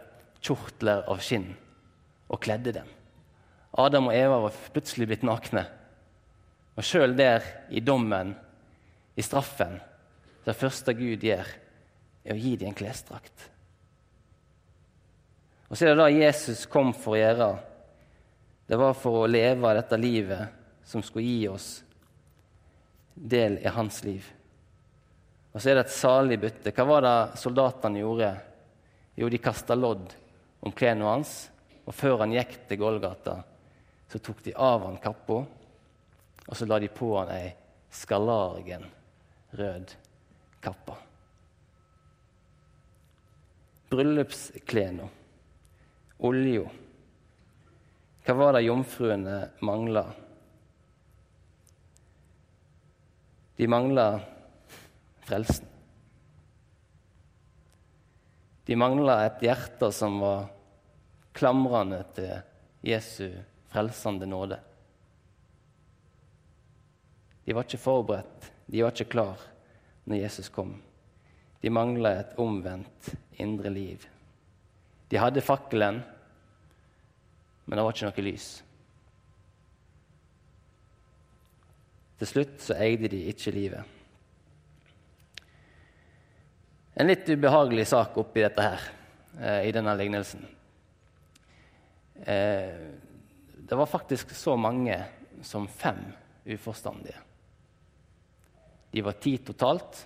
kjortler 0.45 1.05
av 1.09 1.21
skinn 1.25 1.51
og 2.29 2.41
kledde 2.45 2.73
dem. 2.79 2.89
Adam 3.77 4.09
og 4.09 4.17
Eva 4.17 4.39
var 4.47 4.61
plutselig 4.73 5.09
blitt 5.11 5.27
nakne. 5.27 5.67
Og 6.77 6.85
sjøl 6.85 7.17
der, 7.17 7.45
i 7.73 7.81
dommen, 7.81 8.35
i 9.17 9.25
straffen, 9.25 9.79
det 10.45 10.55
første 10.57 10.93
Gud 10.97 11.25
gjør, 11.25 11.49
er 12.27 12.35
å 12.35 12.41
gi 12.41 12.55
dem 12.61 12.73
en 12.73 12.77
klesdrakt. 12.77 13.47
Og 15.67 15.75
så 15.75 15.87
er 15.87 15.97
det 15.97 16.05
det 16.05 16.21
Jesus 16.21 16.67
kom 16.71 16.93
for 16.95 17.17
å 17.17 17.21
gjøre. 17.21 17.49
Det 18.67 18.79
var 18.79 18.95
for 18.99 19.23
å 19.23 19.31
leve 19.31 19.75
dette 19.79 19.99
livet 19.99 20.87
som 20.87 21.03
skulle 21.03 21.27
gi 21.27 21.49
oss 21.51 21.71
del 23.17 23.59
i 23.63 23.73
hans 23.73 24.03
liv. 24.05 24.27
Og 25.55 25.63
så 25.63 25.73
er 25.73 25.79
det 25.79 25.87
et 25.87 25.97
salig 25.97 26.39
bytte. 26.43 26.75
Hva 26.77 26.85
var 26.87 27.07
det 27.07 27.41
soldatene 27.41 28.03
gjorde? 28.03 28.31
Jo, 29.17 29.31
de 29.33 29.41
kasta 29.41 29.75
lodd 29.75 30.13
om 30.61 30.75
klærne 30.77 31.09
hans 31.09 31.47
og 31.87 31.95
før 31.95 32.25
han 32.25 32.35
gikk 32.35 32.59
til 32.69 32.81
Golgata, 32.81 33.39
så 34.11 34.19
tok 34.23 34.43
de 34.45 34.55
av 34.59 34.85
han 34.89 34.99
kappa, 35.03 35.45
og 36.47 36.57
så 36.57 36.67
la 36.67 36.79
de 36.79 36.89
på 36.93 37.11
han 37.19 37.33
ei 37.35 37.51
skarlagen 37.91 38.85
rød 39.57 39.95
kappe. 40.63 40.97
Bryllupsklærne, 43.91 45.07
olja. 46.27 46.67
Hva 48.27 48.35
var 48.35 48.57
det 48.57 48.67
jomfruene 48.67 49.37
mangla? 49.63 50.03
De 53.57 53.69
mangla 53.71 54.09
frelsen. 55.25 55.71
De 58.67 58.75
mangla 58.75 59.21
et 59.29 59.45
hjerte 59.47 59.93
som 59.95 60.19
var 60.21 60.49
klamrende 61.37 62.03
til 62.17 62.33
Jesu 62.83 63.31
frelsende 63.71 64.27
nåde. 64.27 64.59
De 67.47 67.55
var 67.55 67.67
ikke 67.67 67.79
forberedt, 67.79 68.51
de 68.67 68.83
var 68.83 68.95
ikke 68.95 69.13
klar 69.15 69.43
når 70.05 70.23
Jesus 70.25 70.51
kom. 70.51 70.75
De 71.63 71.71
mangla 71.71 72.17
et 72.21 72.37
omvendt 72.43 73.13
indre 73.43 73.71
liv. 73.71 74.03
De 75.11 75.19
hadde 75.19 75.45
fakkelen, 75.45 76.01
men 77.67 77.79
det 77.79 77.85
var 77.85 77.95
ikke 77.95 78.09
noe 78.09 78.25
lys. 78.27 78.49
Til 82.17 82.31
slutt 82.31 82.59
så 82.65 82.79
eide 82.81 83.11
de 83.13 83.27
ikke 83.31 83.55
livet. 83.55 83.95
En 86.97 87.11
litt 87.11 87.29
ubehagelig 87.29 87.91
sak 87.91 88.17
oppi 88.17 88.41
dette 88.41 88.65
her, 88.65 88.87
eh, 89.39 89.69
i 89.69 89.73
denne 89.75 89.93
lignelsen. 89.99 90.47
Eh, 92.25 92.73
det 93.69 93.77
var 93.77 93.87
faktisk 93.87 94.31
så 94.35 94.57
mange 94.57 94.97
som 95.43 95.69
fem 95.69 96.01
uforstandige. 96.47 97.26
De 98.97 99.05
var 99.05 99.19
ti 99.21 99.35
totalt, 99.45 99.99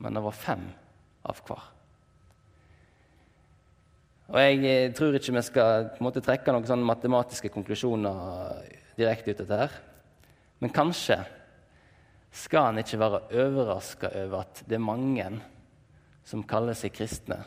men 0.00 0.16
det 0.16 0.22
var 0.24 0.36
fem 0.36 0.62
av 1.28 1.42
hver. 1.44 1.66
Og 4.30 4.38
Jeg 4.40 4.62
eh, 4.70 4.92
tror 4.96 5.18
ikke 5.18 5.34
vi 5.36 5.42
skal 5.44 5.90
måte, 6.00 6.22
trekke 6.24 6.54
noen 6.54 6.64
sånne 6.64 6.86
matematiske 6.88 7.50
konklusjoner 7.52 8.64
direkte 8.96 9.34
ut 9.34 9.44
av 9.44 9.50
dette. 9.50 9.60
her. 9.60 9.78
Men 10.64 10.72
kanskje 10.72 11.18
skal 12.32 12.70
en 12.70 12.80
ikke 12.80 13.00
være 13.00 13.24
overraska 13.44 14.12
over 14.24 14.46
at 14.46 14.64
det 14.64 14.78
er 14.78 14.86
mange 14.86 15.30
som 16.24 16.46
kaller 16.46 16.78
seg 16.78 16.94
kristne, 16.94 17.40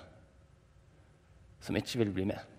som 1.63 1.77
ikke 1.79 2.03
vil 2.03 2.13
bli 2.13 2.27
med 2.33 2.53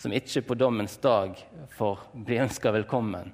som 0.00 0.12
ikke 0.16 0.40
på 0.48 0.56
dommens 0.56 0.96
dag 0.96 1.36
får 1.76 1.98
bli 2.24 2.38
ønska 2.40 2.70
velkommen, 2.72 3.32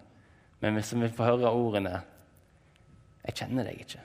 men 0.58 0.82
som 0.82 1.04
vil 1.04 1.12
få 1.14 1.28
høre 1.28 1.52
ordene 1.54 2.00
'Jeg 3.26 3.34
kjenner 3.34 3.64
deg 3.64 3.80
ikke'. 3.80 4.04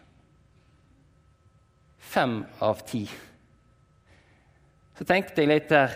Fem 2.00 2.46
av 2.60 2.82
ti. 2.86 3.06
Så 4.98 5.06
tenkte 5.06 5.42
jeg 5.42 5.48
litt 5.48 5.70
der 5.70 5.94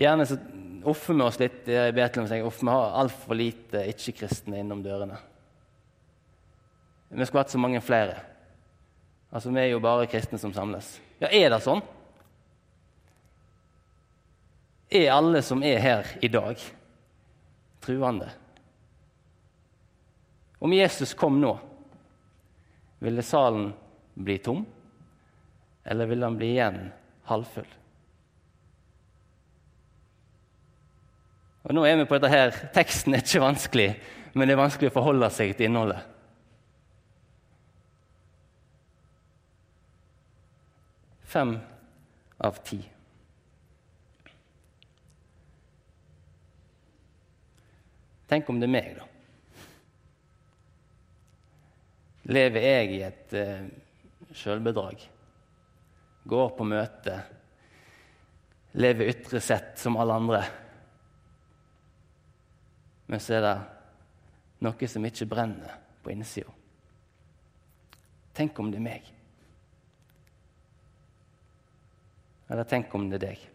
Gjerne 0.00 0.24
så 0.24 0.38
offer 0.88 1.14
vi 1.14 1.22
oss 1.22 1.38
litt 1.38 1.68
i 1.68 1.92
Betlehem. 1.92 2.28
Vi 2.30 2.68
har 2.70 2.94
altfor 3.02 3.36
lite 3.36 3.82
ikke-kristne 3.90 4.62
innom 4.62 4.80
dørene. 4.82 5.18
Vi 7.10 7.26
skulle 7.26 7.42
hatt 7.42 7.52
så 7.52 7.58
mange 7.60 7.82
flere. 7.84 8.16
Altså, 9.32 9.50
Vi 9.50 9.60
er 9.60 9.66
jo 9.74 9.80
bare 9.80 10.06
kristne 10.06 10.38
som 10.38 10.54
samles. 10.54 11.00
Ja, 11.20 11.28
er 11.28 11.50
det 11.50 11.60
sånn? 11.62 11.82
Er 14.90 15.12
alle 15.12 15.42
som 15.42 15.62
er 15.62 15.78
her 15.78 16.06
i 16.22 16.28
dag, 16.28 16.58
truende? 17.80 18.30
Om 20.60 20.72
Jesus 20.72 21.14
kom 21.14 21.38
nå, 21.40 21.52
ville 23.00 23.24
salen 23.24 23.72
bli 24.14 24.38
tom, 24.38 24.64
eller 25.84 26.06
ville 26.06 26.26
han 26.26 26.36
bli 26.36 26.52
igjen 26.54 26.80
halvfull? 27.28 27.68
Og 31.64 31.74
Nå 31.76 31.84
er 31.84 31.98
vi 32.00 32.06
på 32.08 32.16
dette 32.16 32.32
her. 32.32 32.54
Teksten 32.74 33.14
er 33.14 33.24
ikke 33.24 33.42
vanskelig, 33.42 33.90
men 34.32 34.48
det 34.48 34.56
er 34.56 34.62
vanskelig 34.62 34.90
å 34.90 34.96
forholde 34.96 35.28
seg 35.32 35.52
til 35.56 35.68
innholdet. 35.68 36.00
Fem 41.30 41.54
av 42.42 42.56
ti. 42.66 42.80
Tenk 48.30 48.50
om 48.50 48.58
det 48.62 48.66
er 48.66 48.74
meg, 48.74 48.90
da. 48.98 49.09
Lever 52.30 52.62
jeg 52.62 52.90
i 52.94 53.02
et 53.02 53.34
eh, 53.34 53.66
sjølbedrag? 54.36 55.02
Går 56.30 56.50
på 56.54 56.66
møte? 56.68 57.16
Lever 58.78 59.10
ytre 59.10 59.40
sett 59.42 59.80
som 59.82 59.98
alle 59.98 60.18
andre? 60.20 60.42
Men 63.10 63.22
så 63.22 63.34
er 63.40 63.46
det 63.48 63.56
noe 64.62 64.90
som 64.92 65.06
ikke 65.08 65.26
brenner 65.26 65.74
på 66.04 66.12
innsida. 66.14 66.52
Tenk 68.36 68.58
om 68.62 68.70
det 68.70 68.78
er 68.78 68.86
meg. 68.86 69.08
Eller 72.50 72.66
tenk 72.66 72.94
om 72.94 73.10
det 73.10 73.18
er 73.18 73.26
deg. 73.26 73.46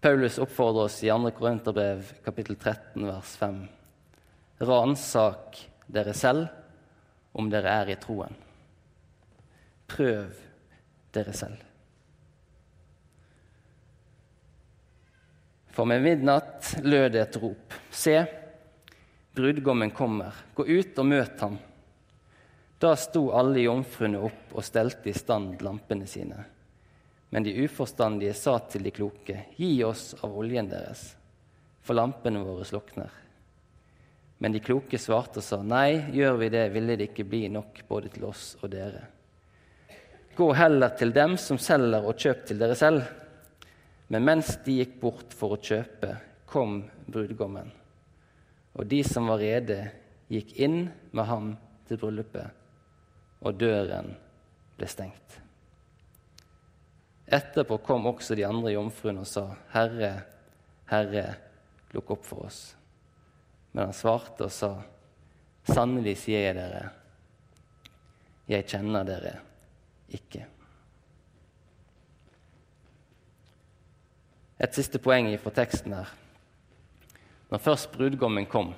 Paulus 0.00 0.38
oppfordrer 0.40 0.86
oss 0.86 1.02
i 1.04 1.10
2. 1.10 1.32
Korinterbrev 1.36 2.12
kapittel 2.24 2.56
13 2.56 3.04
vers 3.04 3.34
5. 3.36 3.66
Ransak 4.64 5.58
dere 5.88 6.14
selv 6.14 6.46
om 7.38 7.48
dere 7.50 7.72
er 7.82 7.92
i 7.94 7.96
troen. 8.00 8.34
Prøv 9.88 10.36
dere 11.16 11.34
selv. 11.36 11.64
For 15.72 15.86
med 15.88 16.02
midnatt 16.02 16.74
lød 16.82 17.12
det 17.14 17.22
et 17.22 17.36
rop. 17.40 17.74
Se, 17.94 18.16
brudgommen 19.38 19.92
kommer. 19.94 20.34
Gå 20.54 20.66
ut 20.66 20.98
og 20.98 21.06
møt 21.06 21.44
ham. 21.44 21.58
Da 22.78 22.94
sto 22.98 23.28
alle 23.34 23.62
jomfruene 23.62 24.20
opp 24.26 24.54
og 24.54 24.66
stelte 24.66 25.10
i 25.10 25.16
stand 25.16 25.62
lampene 25.62 26.06
sine. 26.10 26.40
Men 27.30 27.46
de 27.46 27.54
uforstandige 27.64 28.34
sa 28.34 28.56
til 28.70 28.86
de 28.86 28.92
kloke, 28.94 29.38
gi 29.56 29.72
oss 29.84 30.14
av 30.22 30.34
oljen 30.38 30.70
deres, 30.70 31.02
for 31.84 31.98
lampene 31.98 32.40
våre 32.42 32.66
slukner. 32.66 33.10
Men 34.38 34.54
de 34.54 34.62
kloke 34.62 34.98
svarte 35.02 35.40
og 35.40 35.46
sa, 35.46 35.58
nei, 35.66 36.14
gjør 36.14 36.36
vi 36.38 36.50
det, 36.54 36.68
ville 36.70 36.94
det 36.98 37.10
ikke 37.10 37.26
bli 37.26 37.48
nok 37.50 37.80
både 37.88 38.12
til 38.14 38.28
oss 38.28 38.52
og 38.62 38.70
dere. 38.70 39.02
Gå 40.38 40.52
heller 40.54 40.94
til 40.94 41.10
dem 41.10 41.34
som 41.42 41.58
selger, 41.58 42.04
og 42.06 42.14
kjøp 42.14 42.44
til 42.46 42.60
dere 42.60 42.76
selv. 42.78 43.02
Men 44.08 44.22
mens 44.24 44.54
de 44.62 44.78
gikk 44.78 44.94
bort 45.02 45.34
for 45.34 45.56
å 45.56 45.58
kjøpe, 45.58 46.12
kom 46.46 46.84
brudgommen. 47.10 47.72
Og 48.78 48.86
de 48.86 49.02
som 49.02 49.26
var 49.26 49.42
rede, 49.42 49.80
gikk 50.30 50.54
inn 50.62 50.78
med 51.10 51.26
ham 51.26 51.50
til 51.90 51.98
bryllupet, 51.98 52.54
og 53.42 53.58
døren 53.58 54.14
ble 54.78 54.88
stengt. 54.88 55.40
Etterpå 57.26 57.82
kom 57.84 58.06
også 58.08 58.38
de 58.38 58.46
andre 58.46 58.72
jomfruene 58.78 59.26
og 59.26 59.28
sa, 59.28 59.48
Herre, 59.74 60.14
Herre, 60.88 61.26
lukk 61.92 62.14
opp 62.14 62.24
for 62.24 62.46
oss. 62.46 62.77
Men 63.72 63.88
han 63.88 63.96
svarte 63.96 64.48
og 64.48 64.54
sa, 64.54 64.72
Sannelig 65.68 66.14
sier 66.22 66.46
jeg 66.46 66.54
dere, 66.56 66.86
jeg 68.48 68.64
kjenner 68.70 69.04
dere 69.04 69.34
ikke. 70.16 70.46
Et 74.58 74.74
siste 74.74 74.98
poeng 75.02 75.28
fra 75.42 75.52
teksten 75.58 75.92
her. 75.92 76.08
Når 77.52 77.62
først 77.62 77.92
brudgommen 77.92 78.48
kom, 78.48 78.72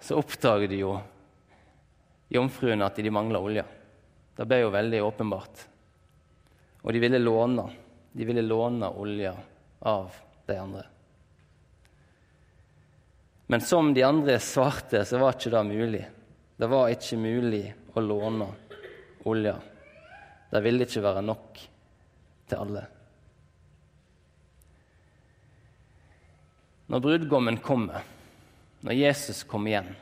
så 0.00 0.16
oppdaget 0.18 0.72
jo 0.74 0.96
jomfruene 2.32 2.88
at 2.88 2.96
de 2.98 3.12
mangla 3.12 3.40
olje. 3.44 3.64
Det 4.32 4.48
ble 4.48 4.62
jo 4.64 4.72
veldig 4.72 5.02
åpenbart. 5.04 5.66
Og 6.82 6.92
de 6.92 7.04
ville 7.04 7.20
låne. 7.20 7.68
De 8.12 8.26
ville 8.26 8.42
låne 8.42 8.88
olja 8.88 9.36
av 9.88 10.16
de 10.48 10.56
andre. 10.58 10.88
Men 13.52 13.60
som 13.60 13.94
de 13.94 14.02
andre 14.02 14.38
svarte, 14.40 15.04
så 15.04 15.18
var 15.20 15.34
ikke 15.36 15.50
det 15.52 15.60
mulig. 15.68 16.06
Det 16.56 16.68
var 16.72 16.88
ikke 16.88 17.18
mulig 17.20 17.66
å 17.92 18.00
låne 18.00 18.46
olja. 19.28 19.58
Det 20.48 20.62
ville 20.64 20.86
ikke 20.88 21.02
være 21.04 21.24
nok 21.26 21.60
til 22.48 22.56
alle. 22.62 22.86
Når 26.88 27.04
brudgommen 27.10 27.60
kommer, 27.60 28.08
når 28.80 29.00
Jesus 29.02 29.44
kommer 29.44 29.74
igjen, 29.74 29.92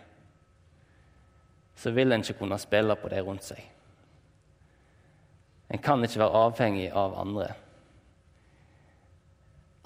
så 1.74 1.90
vil 1.90 2.14
en 2.14 2.22
ikke 2.22 2.38
kunne 2.44 2.62
spille 2.62 3.00
på 3.02 3.10
det 3.10 3.26
rundt 3.26 3.50
seg. 3.50 3.66
En 5.74 5.82
kan 5.82 6.06
ikke 6.06 6.22
være 6.22 6.46
avhengig 6.46 6.90
av 6.94 7.18
andre. 7.26 7.50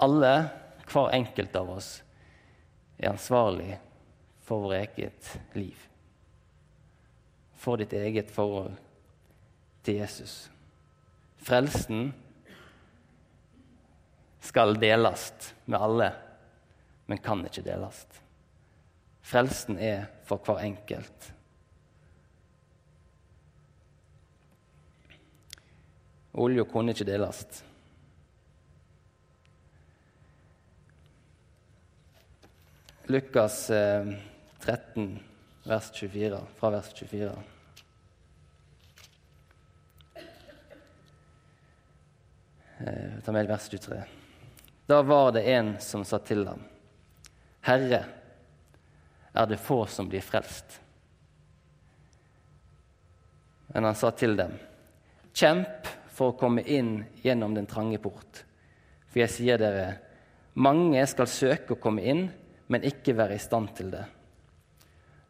Alle, 0.05 0.39
hver 0.85 1.15
enkelt 1.17 1.63
av 1.65 1.79
oss, 1.81 1.95
er 2.99 3.11
ansvarlig 3.11 3.79
for 4.45 4.65
vårt 4.65 4.99
eget 4.99 5.31
liv. 5.55 5.77
For 7.57 7.81
ditt 7.81 7.93
eget 7.97 8.31
forhold 8.31 8.75
til 9.85 10.01
Jesus. 10.03 10.51
Frelsen 11.45 12.13
skal 14.45 14.77
deles 14.81 15.55
med 15.65 15.81
alle, 15.81 16.11
men 17.07 17.21
kan 17.25 17.45
ikke 17.45 17.65
deles. 17.65 18.05
Frelsen 19.25 19.79
er 19.81 20.07
for 20.29 20.41
hver 20.45 20.61
enkelt. 20.65 21.31
Olja 26.35 26.65
kunne 26.67 26.93
ikke 26.93 27.07
deles. 27.09 27.47
Lukas 33.07 33.67
13, 33.67 34.13
eh, 34.97 35.69
vers 35.69 35.91
24, 35.93 36.39
fra 36.57 36.71
vers 36.71 36.93
24. 36.95 37.33
Eh, 42.79 43.13
ta 43.25 43.33
med 43.33 43.47
vers 43.47 43.69
23. 43.69 44.05
Da 44.87 45.03
var 45.03 45.33
det 45.33 45.43
en 45.43 45.81
som 45.81 46.05
sa 46.05 46.19
til 46.19 46.47
ham, 46.49 46.63
Herre, 47.61 48.05
er 49.35 49.47
det 49.47 49.61
få 49.61 49.87
som 49.87 50.09
blir 50.09 50.25
frelst? 50.25 50.81
Men 53.67 53.85
han 53.85 53.95
sa 53.95 54.11
til 54.11 54.37
dem, 54.37 54.57
Kjemp 55.35 55.89
for 56.09 56.33
å 56.33 56.39
komme 56.39 56.63
inn 56.63 57.05
gjennom 57.21 57.55
den 57.55 57.67
trange 57.67 57.99
port. 57.99 58.45
For 59.11 59.21
jeg 59.25 59.33
sier 59.35 59.59
dere, 59.59 59.99
mange 60.55 61.05
skal 61.11 61.27
søke 61.29 61.75
å 61.75 61.81
komme 61.83 62.05
inn, 62.07 62.29
men 62.69 62.87
ikke 62.87 63.17
være 63.17 63.37
i 63.37 63.43
stand 63.43 63.73
til 63.77 63.91
det. 63.93 64.05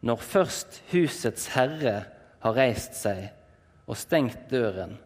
Når 0.04 0.20
først 0.20 0.82
husets 0.92 1.48
herre 1.54 1.96
har 2.44 2.56
reist 2.56 2.96
seg 2.98 3.30
og 3.88 3.96
stengt 3.98 4.50
døren, 4.50 4.98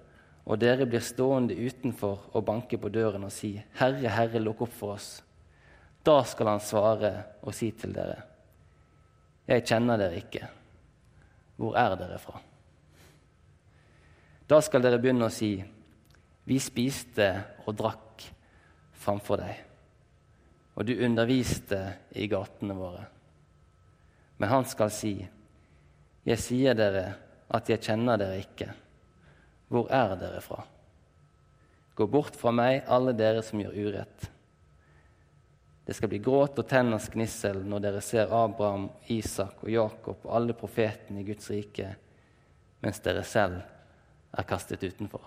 og 0.48 0.58
dere 0.60 0.86
blir 0.88 1.04
stående 1.04 1.54
utenfor 1.54 2.30
og 2.32 2.44
banke 2.44 2.78
på 2.80 2.90
døren 2.90 3.26
og 3.26 3.32
si, 3.32 3.52
Herre, 3.76 4.08
Herre, 4.08 4.40
lukk 4.40 4.62
opp 4.64 4.72
for 4.72 4.94
oss. 4.94 5.08
Da 6.04 6.22
skal 6.24 6.54
han 6.54 6.62
svare 6.64 7.10
og 7.44 7.54
si 7.54 7.70
til 7.76 7.92
dere, 7.92 8.22
Jeg 9.48 9.64
kjenner 9.64 9.96
dere 9.96 10.16
ikke. 10.16 10.48
Hvor 11.56 11.76
er 11.76 11.94
dere 11.96 12.18
fra? 12.20 12.40
Da 14.48 14.60
skal 14.60 14.82
dere 14.82 14.98
begynne 15.00 15.28
å 15.28 15.32
si, 15.32 15.54
vi 16.44 16.58
spiste 16.60 17.28
og 17.66 17.76
drakk 17.76 18.24
framfor 18.92 19.40
deg, 19.40 19.64
og 20.78 20.86
du 20.86 20.94
underviste 21.02 21.80
i 22.14 22.28
gatene 22.30 22.74
våre. 22.78 23.02
Men 24.38 24.52
han 24.52 24.66
skal 24.70 24.92
si, 24.94 25.16
jeg 26.22 26.38
sier 26.38 26.76
dere 26.78 27.08
at 27.50 27.70
jeg 27.72 27.82
kjenner 27.82 28.20
dere 28.20 28.38
ikke. 28.38 28.68
Hvor 29.72 29.88
er 29.90 30.14
dere 30.20 30.42
fra? 30.44 30.60
Gå 31.98 32.06
bort 32.06 32.38
fra 32.38 32.52
meg, 32.54 32.84
alle 32.86 33.10
dere 33.18 33.42
som 33.42 33.58
gjør 33.58 33.74
urett. 33.74 34.28
Det 35.88 35.96
skal 35.96 36.12
bli 36.12 36.20
gråt 36.22 36.60
og 36.62 36.68
tenners 36.70 37.08
gnissel 37.10 37.58
når 37.66 37.82
dere 37.82 38.04
ser 38.04 38.30
Abraham, 38.38 38.86
Isak 39.10 39.64
og 39.64 39.72
Jakob 39.72 40.28
og 40.28 40.36
alle 40.36 40.54
profetene 40.54 41.24
i 41.24 41.26
Guds 41.26 41.50
rike, 41.50 41.90
mens 42.84 43.02
dere 43.02 43.26
selv 43.26 43.58
er 44.30 44.46
kastet 44.46 44.84
utenfor. 44.86 45.26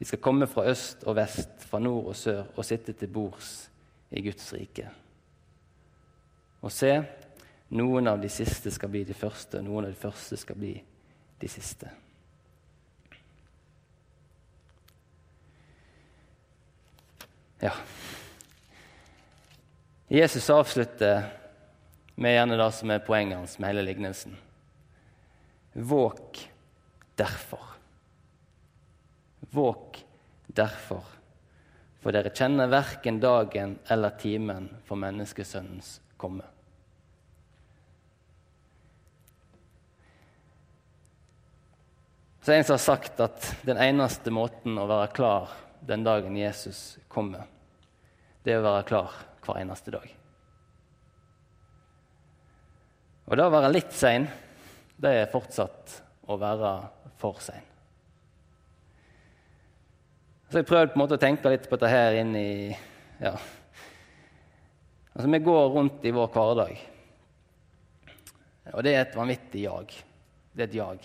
Vi 0.00 0.06
skal 0.08 0.22
komme 0.24 0.46
fra 0.48 0.64
øst 0.70 1.04
og 1.04 1.18
vest, 1.18 1.60
fra 1.68 1.78
nord 1.78 2.06
og 2.08 2.16
sør, 2.16 2.46
og 2.56 2.64
sitte 2.64 2.94
til 2.96 3.10
bords 3.12 3.68
i 4.10 4.22
Guds 4.24 4.46
rike. 4.56 4.86
Og 6.64 6.72
se, 6.72 6.94
noen 7.76 8.08
av 8.08 8.20
de 8.22 8.30
siste 8.32 8.72
skal 8.72 8.88
bli 8.88 9.04
de 9.04 9.16
første, 9.16 9.60
og 9.60 9.66
noen 9.68 9.90
av 9.90 9.92
de 9.92 10.00
første 10.00 10.38
skal 10.40 10.56
bli 10.56 10.72
de 11.40 11.50
siste. 11.52 11.90
Ja. 17.60 17.74
Jesus 20.08 20.48
avslutter 20.50 21.28
med 22.16 22.38
gjerne 22.38 22.56
det 22.56 22.70
som 22.72 22.92
er 22.92 23.04
poenget 23.04 23.36
hans 23.36 23.58
med 23.60 23.68
hele 23.74 23.84
lignelsen. 23.84 24.32
Våk 25.76 26.40
derfor. 27.20 27.76
Våk 29.50 30.04
derfor, 30.46 31.04
for 32.00 32.14
dere 32.14 32.32
kjenner 32.34 32.70
verken 32.70 33.20
dagen 33.20 33.78
eller 33.90 34.14
timen 34.20 34.68
for 34.86 35.00
menneskesønnens 35.00 35.98
komme. 36.20 36.46
Så 42.42 42.52
en 42.52 42.64
som 42.64 42.72
har 42.72 42.84
sagt 42.84 43.20
at 43.20 43.50
den 43.68 43.78
eneste 43.78 44.32
måten 44.32 44.78
å 44.80 44.88
være 44.88 45.10
klar 45.12 45.50
den 45.84 46.04
dagen 46.06 46.38
Jesus 46.38 46.98
kommer, 47.08 47.44
det 48.42 48.54
er 48.54 48.62
å 48.62 48.68
være 48.70 48.86
klar 48.88 49.18
hver 49.44 49.60
eneste 49.60 49.92
dag. 49.92 50.06
Og 53.28 53.36
det 53.36 53.46
å 53.46 53.52
være 53.52 53.70
litt 53.70 53.92
sein, 53.94 54.24
det 54.96 55.12
er 55.20 55.32
fortsatt 55.32 56.00
å 56.26 56.38
være 56.40 56.72
for 57.20 57.38
sein. 57.44 57.69
Så 60.50 60.58
jeg 60.58 60.66
prøvde 60.66 60.90
på 60.90 60.98
en 60.98 61.02
måte 61.04 61.14
å 61.14 61.22
tenke 61.22 61.50
litt 61.52 61.68
på 61.70 61.76
dette 61.78 61.88
her 61.92 62.16
inn 62.18 62.32
i 62.34 62.72
ja. 63.22 63.30
Altså, 65.14 65.28
Vi 65.30 65.38
går 65.46 65.66
rundt 65.70 66.06
i 66.06 66.10
vår 66.10 66.30
hverdag, 66.34 66.80
og 68.72 68.82
det 68.82 68.94
er 68.96 69.04
et 69.04 69.14
vanvittig 69.14 69.60
jag. 69.62 69.92
Det 70.50 70.64
er 70.64 70.66
et 70.66 70.74
jag. 70.74 71.04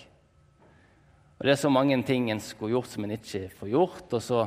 Og 1.37 1.45
Det 1.45 1.51
er 1.53 1.59
så 1.61 1.69
mange 1.69 1.97
ting 2.07 2.31
en 2.31 2.41
skulle 2.41 2.73
gjort 2.73 2.89
som 2.89 3.05
en 3.05 3.13
ikke 3.13 3.43
får 3.59 3.69
gjort, 3.69 4.15
og 4.17 4.23
så 4.25 4.39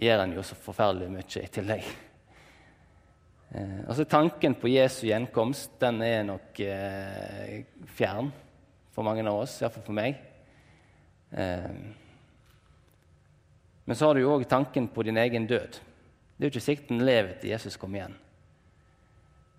gjør 0.00 0.22
en 0.22 0.32
jo 0.38 0.44
så 0.48 0.56
forferdelig 0.56 1.08
mye 1.12 1.42
i 1.42 1.50
tillegg. 1.58 1.90
Eh, 3.50 3.82
altså 3.84 4.06
Tanken 4.08 4.56
på 4.56 4.70
Jesu 4.72 5.02
gjenkomst 5.10 5.76
den 5.84 6.00
er 6.06 6.24
nok 6.30 6.62
eh, 6.64 7.60
fjern 7.92 8.32
for 8.96 9.04
mange 9.04 9.26
av 9.28 9.42
oss, 9.42 9.58
iallfall 9.60 9.84
for 9.84 9.98
meg. 10.00 10.16
Eh, 11.28 12.00
men 13.84 13.96
så 13.96 14.06
har 14.06 14.14
du 14.16 14.24
jo 14.24 14.34
òg 14.36 14.46
tanken 14.48 14.88
på 14.88 15.04
din 15.04 15.18
egen 15.20 15.46
død. 15.46 15.80
Det 16.36 16.42
er 16.42 16.48
jo 16.48 16.52
ikke 16.54 16.64
sikkert 16.64 16.92
en 16.94 17.04
lever 17.06 17.34
til 17.40 17.52
Jesus 17.52 17.76
kommer 17.80 18.00
igjen. 18.00 18.14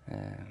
Eh, 0.06 0.46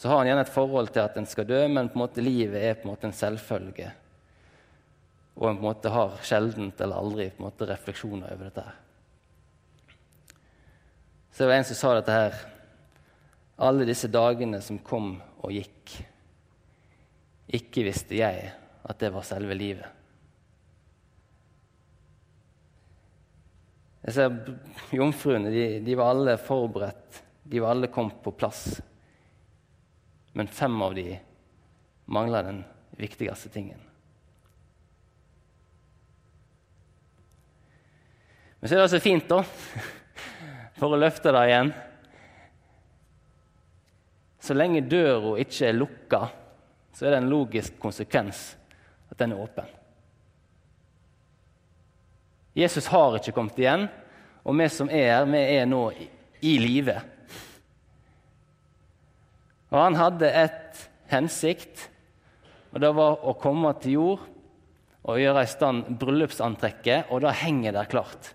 så 0.00 0.08
har 0.08 0.22
han 0.22 0.30
gjerne 0.30 0.44
et 0.46 0.54
forhold 0.54 0.92
til 0.94 1.02
at 1.02 1.18
en 1.20 1.26
skal 1.28 1.48
dø, 1.48 1.64
men 1.68 1.90
på 1.90 1.98
en 1.98 2.04
måte 2.06 2.24
livet 2.24 2.62
er 2.62 2.78
på 2.78 2.88
en 2.88 2.94
måte 2.94 3.10
en 3.10 3.16
selvfølge 3.16 3.90
og 5.40 5.48
en 5.48 5.56
på 5.56 5.62
en 5.62 5.68
måte 5.70 5.92
har 5.92 6.16
sjeldent 6.26 6.80
eller 6.80 7.00
aldri 7.00 7.30
på 7.30 7.40
en 7.40 7.46
måte 7.46 7.68
refleksjoner 7.68 8.34
over 8.34 8.50
dette. 8.50 8.64
Så 11.30 11.42
det 11.42 11.48
var 11.48 11.60
en 11.60 11.68
som 11.68 11.78
sa 11.78 11.92
dette 11.96 12.16
her 12.16 12.40
Alle 13.60 13.84
disse 13.84 14.08
dagene 14.08 14.62
som 14.64 14.78
kom 14.80 15.18
og 15.44 15.52
gikk, 15.52 15.92
ikke 17.52 17.82
visste 17.84 18.16
jeg 18.16 18.46
at 18.88 19.02
det 19.02 19.10
var 19.12 19.26
selve 19.28 19.52
livet. 19.52 19.99
Jeg 24.00 24.16
ser 24.16 24.96
Jomfruene 24.96 25.52
de, 25.52 25.64
de 25.84 25.96
var 25.98 26.14
alle 26.14 26.38
forberedt, 26.40 27.20
de 27.44 27.60
var 27.60 27.74
alle 27.74 27.90
kommet 27.92 28.22
på 28.24 28.32
plass. 28.32 28.80
Men 30.32 30.48
fem 30.48 30.76
av 30.82 30.94
de 30.96 31.18
mangla 32.10 32.42
den 32.46 32.62
viktigste 32.98 33.50
tingen. 33.52 33.80
Men 38.60 38.68
så 38.68 38.76
er 38.76 38.82
det 38.82 38.92
så 38.92 39.00
fint, 39.00 39.28
da, 39.28 39.40
for 40.80 40.92
å 40.92 41.00
løfte 41.00 41.32
det 41.32 41.46
igjen 41.48 41.70
Så 44.40 44.56
lenge 44.56 44.82
døra 44.84 45.34
ikke 45.40 45.68
er 45.68 45.76
lukka, 45.76 46.20
så 46.96 47.06
er 47.06 47.14
det 47.14 47.20
en 47.20 47.30
logisk 47.32 47.76
konsekvens 47.80 48.40
at 49.12 49.18
den 49.20 49.34
er 49.34 49.42
åpen. 49.44 49.79
Jesus 52.56 52.88
har 52.90 53.16
ikke 53.18 53.34
kommet 53.36 53.58
igjen, 53.60 53.86
og 54.42 54.56
vi 54.58 54.66
som 54.72 54.90
er 54.90 55.12
her, 55.12 55.28
vi 55.30 55.42
er 55.58 55.68
nå 55.68 55.84
i, 55.94 56.54
live. 56.58 56.96
Og 59.70 59.78
han 59.78 59.98
hadde 59.98 60.30
et 60.34 60.80
hensikt, 61.12 61.86
og 62.72 62.82
det 62.82 62.90
var 62.96 63.22
å 63.26 63.36
komme 63.38 63.72
til 63.82 63.98
jord 63.98 64.26
og 65.00 65.20
gjøre 65.20 65.44
i 65.44 65.50
stand 65.50 65.92
bryllupsantrekket, 66.00 67.10
og 67.10 67.22
da 67.24 67.32
henger 67.34 67.76
det 67.76 67.86
klart. 67.92 68.32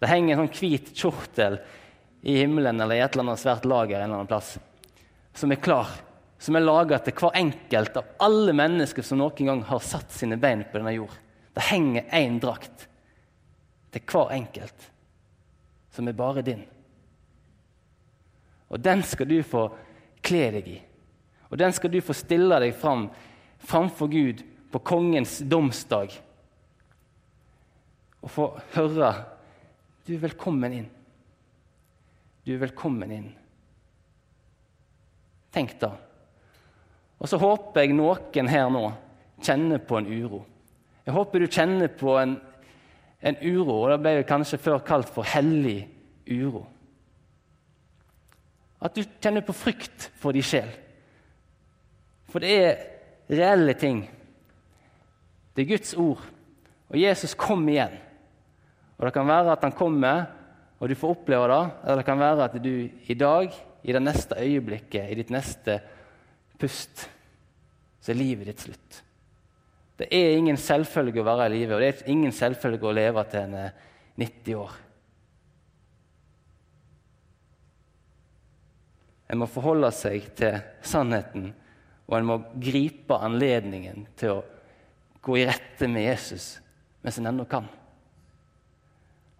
Det 0.00 0.10
henger 0.10 0.34
en 0.34 0.42
sånn 0.44 0.56
hvit 0.58 0.90
kjortel 0.96 1.60
i 2.26 2.40
himmelen 2.40 2.80
eller 2.82 2.98
i 2.98 3.04
et 3.04 3.14
eller 3.14 3.30
annet 3.30 3.42
svært 3.42 3.68
lager 3.68 4.00
en 4.00 4.08
eller 4.08 4.18
annen 4.18 4.30
plass, 4.30 4.56
som 5.36 5.52
er 5.52 5.62
klar, 5.62 5.94
som 6.42 6.58
er 6.58 6.66
laga 6.66 6.98
til 7.00 7.16
hver 7.16 7.38
enkelt 7.38 7.96
av 7.96 8.10
alle 8.26 8.52
mennesker 8.56 9.06
som 9.06 9.22
noen 9.22 9.52
gang 9.52 9.62
har 9.70 9.80
satt 9.84 10.12
sine 10.12 10.36
bein 10.40 10.66
på 10.66 10.80
denne 10.80 10.92
jord. 10.96 11.14
Det 11.56 11.64
henger 11.70 12.10
én 12.12 12.36
drakt 12.42 12.88
til 13.96 14.04
hver 14.12 14.34
enkelt, 14.36 14.90
som 15.90 16.08
er 16.08 16.16
bare 16.16 16.44
din. 16.44 16.64
Og 18.68 18.82
den 18.82 19.02
skal 19.02 19.28
du 19.30 19.40
få 19.46 19.68
kle 20.26 20.50
deg 20.58 20.68
i. 20.68 20.76
Og 21.50 21.58
den 21.58 21.72
skal 21.72 21.92
du 21.92 22.00
få 22.04 22.16
stille 22.16 22.58
deg 22.60 22.74
fram 22.76 23.08
framfor 23.66 24.10
Gud 24.10 24.42
på 24.72 24.82
kongens 24.84 25.38
domsdag 25.48 26.12
og 28.26 28.32
få 28.32 28.46
høre 28.74 29.12
du 30.06 30.12
er 30.14 30.22
velkommen 30.22 30.74
inn. 30.74 30.86
Du 32.46 32.52
er 32.54 32.60
velkommen 32.62 33.10
inn. 33.10 33.30
Tenk 35.54 35.72
da. 35.80 35.92
Og 37.18 37.30
så 37.30 37.40
håper 37.42 37.82
jeg 37.82 37.96
noen 37.96 38.50
her 38.50 38.68
nå 38.70 38.84
kjenner 39.42 39.82
på 39.82 39.98
en 39.98 40.06
uro. 40.06 40.44
Jeg 41.06 41.14
håper 41.14 41.42
du 41.42 41.46
kjenner 41.46 41.90
på 41.90 42.14
en, 42.20 42.36
en 43.20 43.38
uro, 43.40 43.82
og 43.82 43.90
det 43.92 44.00
ble 44.02 44.24
kanskje 44.28 44.60
før 44.60 44.82
kalt 44.86 45.10
for 45.12 45.26
hellig 45.26 45.86
uro. 46.28 46.66
At 48.82 48.96
du 48.96 49.02
kjenner 49.04 49.44
på 49.46 49.56
frykt 49.56 50.10
for 50.20 50.36
din 50.36 50.44
sjel. 50.44 50.68
For 52.28 52.44
det 52.44 52.52
er 52.60 52.82
reelle 53.32 53.74
ting. 53.78 54.02
Det 55.56 55.64
er 55.64 55.70
Guds 55.70 55.94
ord. 55.96 56.20
Og 56.92 56.98
Jesus 57.00 57.34
kom 57.34 57.64
igjen. 57.68 57.96
Og 58.96 59.06
Det 59.06 59.12
kan 59.12 59.28
være 59.28 59.52
at 59.52 59.64
han 59.64 59.72
kommer, 59.72 60.26
og 60.80 60.88
du 60.88 60.94
får 60.94 61.16
oppleve 61.16 61.48
det. 61.48 61.64
Eller 61.84 61.96
det 61.96 62.04
kan 62.04 62.20
være 62.20 62.44
at 62.44 62.62
du 62.62 62.88
i 63.08 63.14
dag, 63.14 63.52
i 63.82 63.92
det 63.92 64.02
neste 64.02 64.36
øyeblikket, 64.40 65.10
i 65.10 65.14
ditt 65.14 65.30
neste 65.30 65.80
pust, 66.58 67.08
så 68.00 68.12
er 68.12 68.18
livet 68.18 68.46
ditt 68.46 68.60
slutt. 68.60 69.02
Det 69.96 70.08
er 70.12 70.36
ingen 70.36 70.58
selvfølge 70.60 71.22
å 71.22 71.26
være 71.26 71.46
i 71.48 71.54
livet, 71.54 71.74
og 71.74 71.80
det 71.80 71.88
er 71.88 72.10
ingen 72.12 72.34
selvfølge 72.34 72.88
å 72.88 72.96
leve 72.96 73.22
til 73.30 73.46
en 73.46 73.54
er 73.62 73.70
90 74.20 74.58
år. 74.60 74.74
En 79.26 79.40
må 79.40 79.48
forholde 79.50 79.88
seg 79.96 80.28
til 80.38 80.60
sannheten, 80.86 81.48
og 82.06 82.18
en 82.18 82.28
må 82.28 82.36
gripe 82.62 83.16
anledningen 83.18 84.04
til 84.18 84.36
å 84.36 84.44
gå 85.26 85.40
i 85.40 85.48
rette 85.48 85.88
med 85.90 86.06
Jesus 86.06 86.52
mens 87.02 87.18
en 87.18 87.28
ennå 87.30 87.46
kan. 87.50 87.66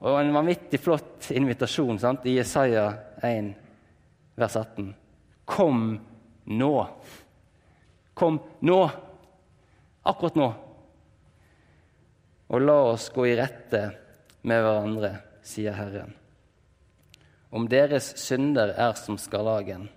Og 0.06 0.18
en 0.20 0.34
vanvittig 0.34 0.80
flott 0.82 1.30
invitasjon 1.34 1.98
sant? 1.98 2.26
i 2.28 2.36
Jesaja 2.36 2.88
1, 3.24 3.52
vers 4.38 4.56
18. 4.60 4.90
Kom 5.48 5.96
nå. 6.44 6.74
Kom 8.14 8.38
nå. 8.66 8.80
Akkurat 10.06 10.38
nå. 10.38 10.46
Og 12.46 12.62
la 12.62 12.76
oss 12.92 13.08
gå 13.10 13.26
i 13.26 13.34
rette 13.38 13.82
med 14.46 14.62
hverandre, 14.62 15.12
sier 15.42 15.74
Herren. 15.74 16.12
Om 17.50 17.66
deres 17.70 18.12
synder 18.20 18.74
er 18.74 18.94
som 18.98 19.18
skarlagen, 19.18 19.88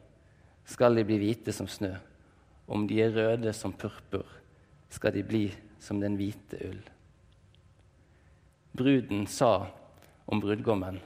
skal 0.69 0.97
de 0.97 1.05
bli 1.05 1.17
hvite 1.21 1.53
som 1.53 1.69
snø. 1.69 1.91
Om 2.69 2.85
de 2.89 3.01
er 3.01 3.13
røde 3.13 3.53
som 3.57 3.73
purpur, 3.73 4.25
skal 4.89 5.13
de 5.13 5.23
bli 5.25 5.43
som 5.81 6.01
den 6.01 6.17
hvite 6.17 6.59
ull. 6.69 6.81
Bruden 8.77 9.25
sa 9.27 9.53
om 10.29 10.41
brudgommen. 10.41 10.99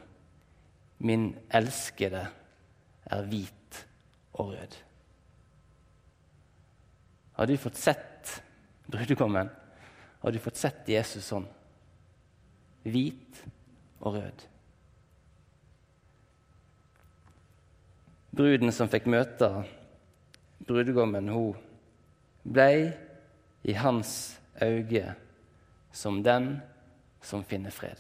Min 1.04 1.32
elskede 1.52 2.26
er 3.04 3.28
hvit 3.28 3.84
og 4.34 4.54
rød. 4.54 4.76
Har 7.34 7.50
du 7.50 7.56
fått 7.58 7.80
sett 7.80 8.13
brudgommen? 8.94 9.52
hadde 10.24 10.38
du 10.38 10.44
fått 10.44 10.60
sett 10.60 10.88
Jesus 10.88 11.26
sånn? 11.28 11.46
Hvit 12.88 13.42
og 14.00 14.16
rød. 14.16 14.44
Bruden 18.34 18.72
som 18.74 18.90
fikk 18.92 19.10
møte 19.12 19.50
brudgommen, 20.64 21.28
hun 21.30 21.60
ble 22.44 22.94
i 23.68 23.76
hans 23.76 24.40
øyne 24.64 25.14
som 25.92 26.22
den 26.24 26.56
som 27.24 27.44
finner 27.48 27.76
fred. 27.76 28.00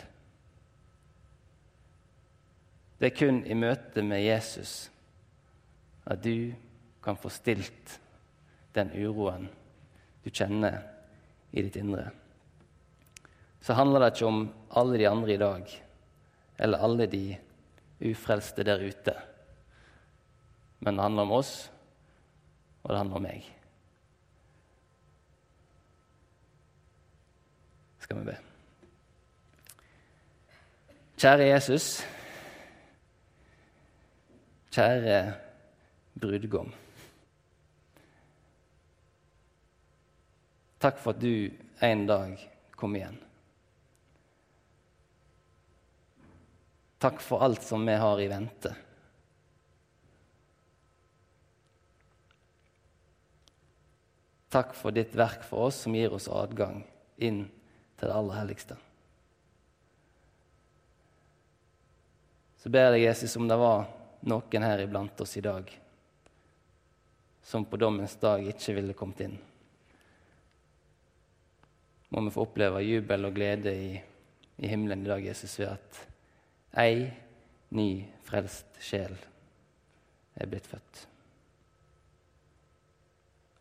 Det 2.99 3.11
er 3.11 3.17
kun 3.19 3.41
i 3.43 3.55
møte 3.55 4.03
med 4.03 4.23
Jesus 4.23 4.87
at 6.07 6.23
du 6.23 6.53
kan 7.03 7.19
få 7.19 7.27
stilt 7.31 7.97
den 8.75 8.95
uroen 8.95 9.49
du 10.23 10.29
kjenner 10.31 10.81
i 11.51 11.61
ditt 11.61 11.75
indre. 11.75 12.11
så 13.63 13.73
handler 13.73 13.99
det 13.99 14.13
ikke 14.13 14.27
om 14.27 14.39
alle 14.75 14.97
de 14.99 15.07
andre 15.07 15.33
i 15.33 15.39
dag, 15.39 15.69
eller 16.59 16.83
alle 16.83 17.05
de 17.07 17.37
ufrelste 18.03 18.63
der 18.63 18.83
ute. 18.83 19.13
Men 20.79 20.95
det 20.95 21.03
handler 21.03 21.23
om 21.23 21.31
oss, 21.31 21.71
og 22.83 22.91
det 22.91 22.97
handler 22.97 23.15
om 23.15 23.23
meg. 23.23 23.47
Skal 28.03 28.19
vi 28.19 28.25
be. 28.27 28.37
Kjære 31.23 31.47
Jesus. 31.53 32.03
Kjære 34.75 35.19
brudgom. 36.19 36.73
Takk 40.83 40.97
for 40.99 41.15
at 41.15 41.19
du 41.23 41.47
en 41.79 42.01
dag 42.07 42.49
kom 42.75 42.95
igjen. 42.95 43.15
Takk 46.99 47.21
for 47.23 47.43
alt 47.45 47.63
som 47.63 47.85
vi 47.87 47.93
har 47.95 48.19
i 48.19 48.25
vente. 48.27 48.71
Takk 54.51 54.75
for 54.75 54.91
ditt 54.91 55.15
verk 55.15 55.47
for 55.47 55.69
oss 55.69 55.79
som 55.85 55.95
gir 55.95 56.11
oss 56.11 56.27
adgang 56.27 56.83
inn 57.15 57.45
til 57.95 58.09
det 58.09 58.19
aller 58.19 58.39
helligste. 58.41 58.77
Så 62.59 62.67
ber 62.75 62.91
jeg 62.97 63.07
Jesus, 63.07 63.37
om 63.39 63.47
det 63.47 63.61
var 63.63 63.87
noen 64.27 64.67
her 64.67 64.83
iblant 64.83 65.23
oss 65.23 65.39
i 65.39 65.47
dag 65.47 65.71
som 67.43 67.63
på 67.63 67.79
dommens 67.79 68.19
dag 68.19 68.43
ikke 68.51 68.79
ville 68.81 68.99
kommet 68.99 69.23
inn 69.29 69.39
må 72.13 72.21
vi 72.27 72.33
få 72.33 72.45
oppleve 72.45 72.83
jubel 72.85 73.25
og 73.25 73.33
glede 73.33 73.73
i, 73.73 73.89
i 74.61 74.69
himmelen 74.69 75.05
i 75.05 75.09
dag, 75.09 75.25
Jesus, 75.25 75.57
ved 75.59 75.73
at 75.73 76.03
ei 76.83 77.07
ny 77.73 77.87
frelst 78.25 78.77
sjel 78.81 79.17
er 80.35 80.49
blitt 80.49 80.69
født. 80.69 81.07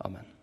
Amen. 0.05 0.42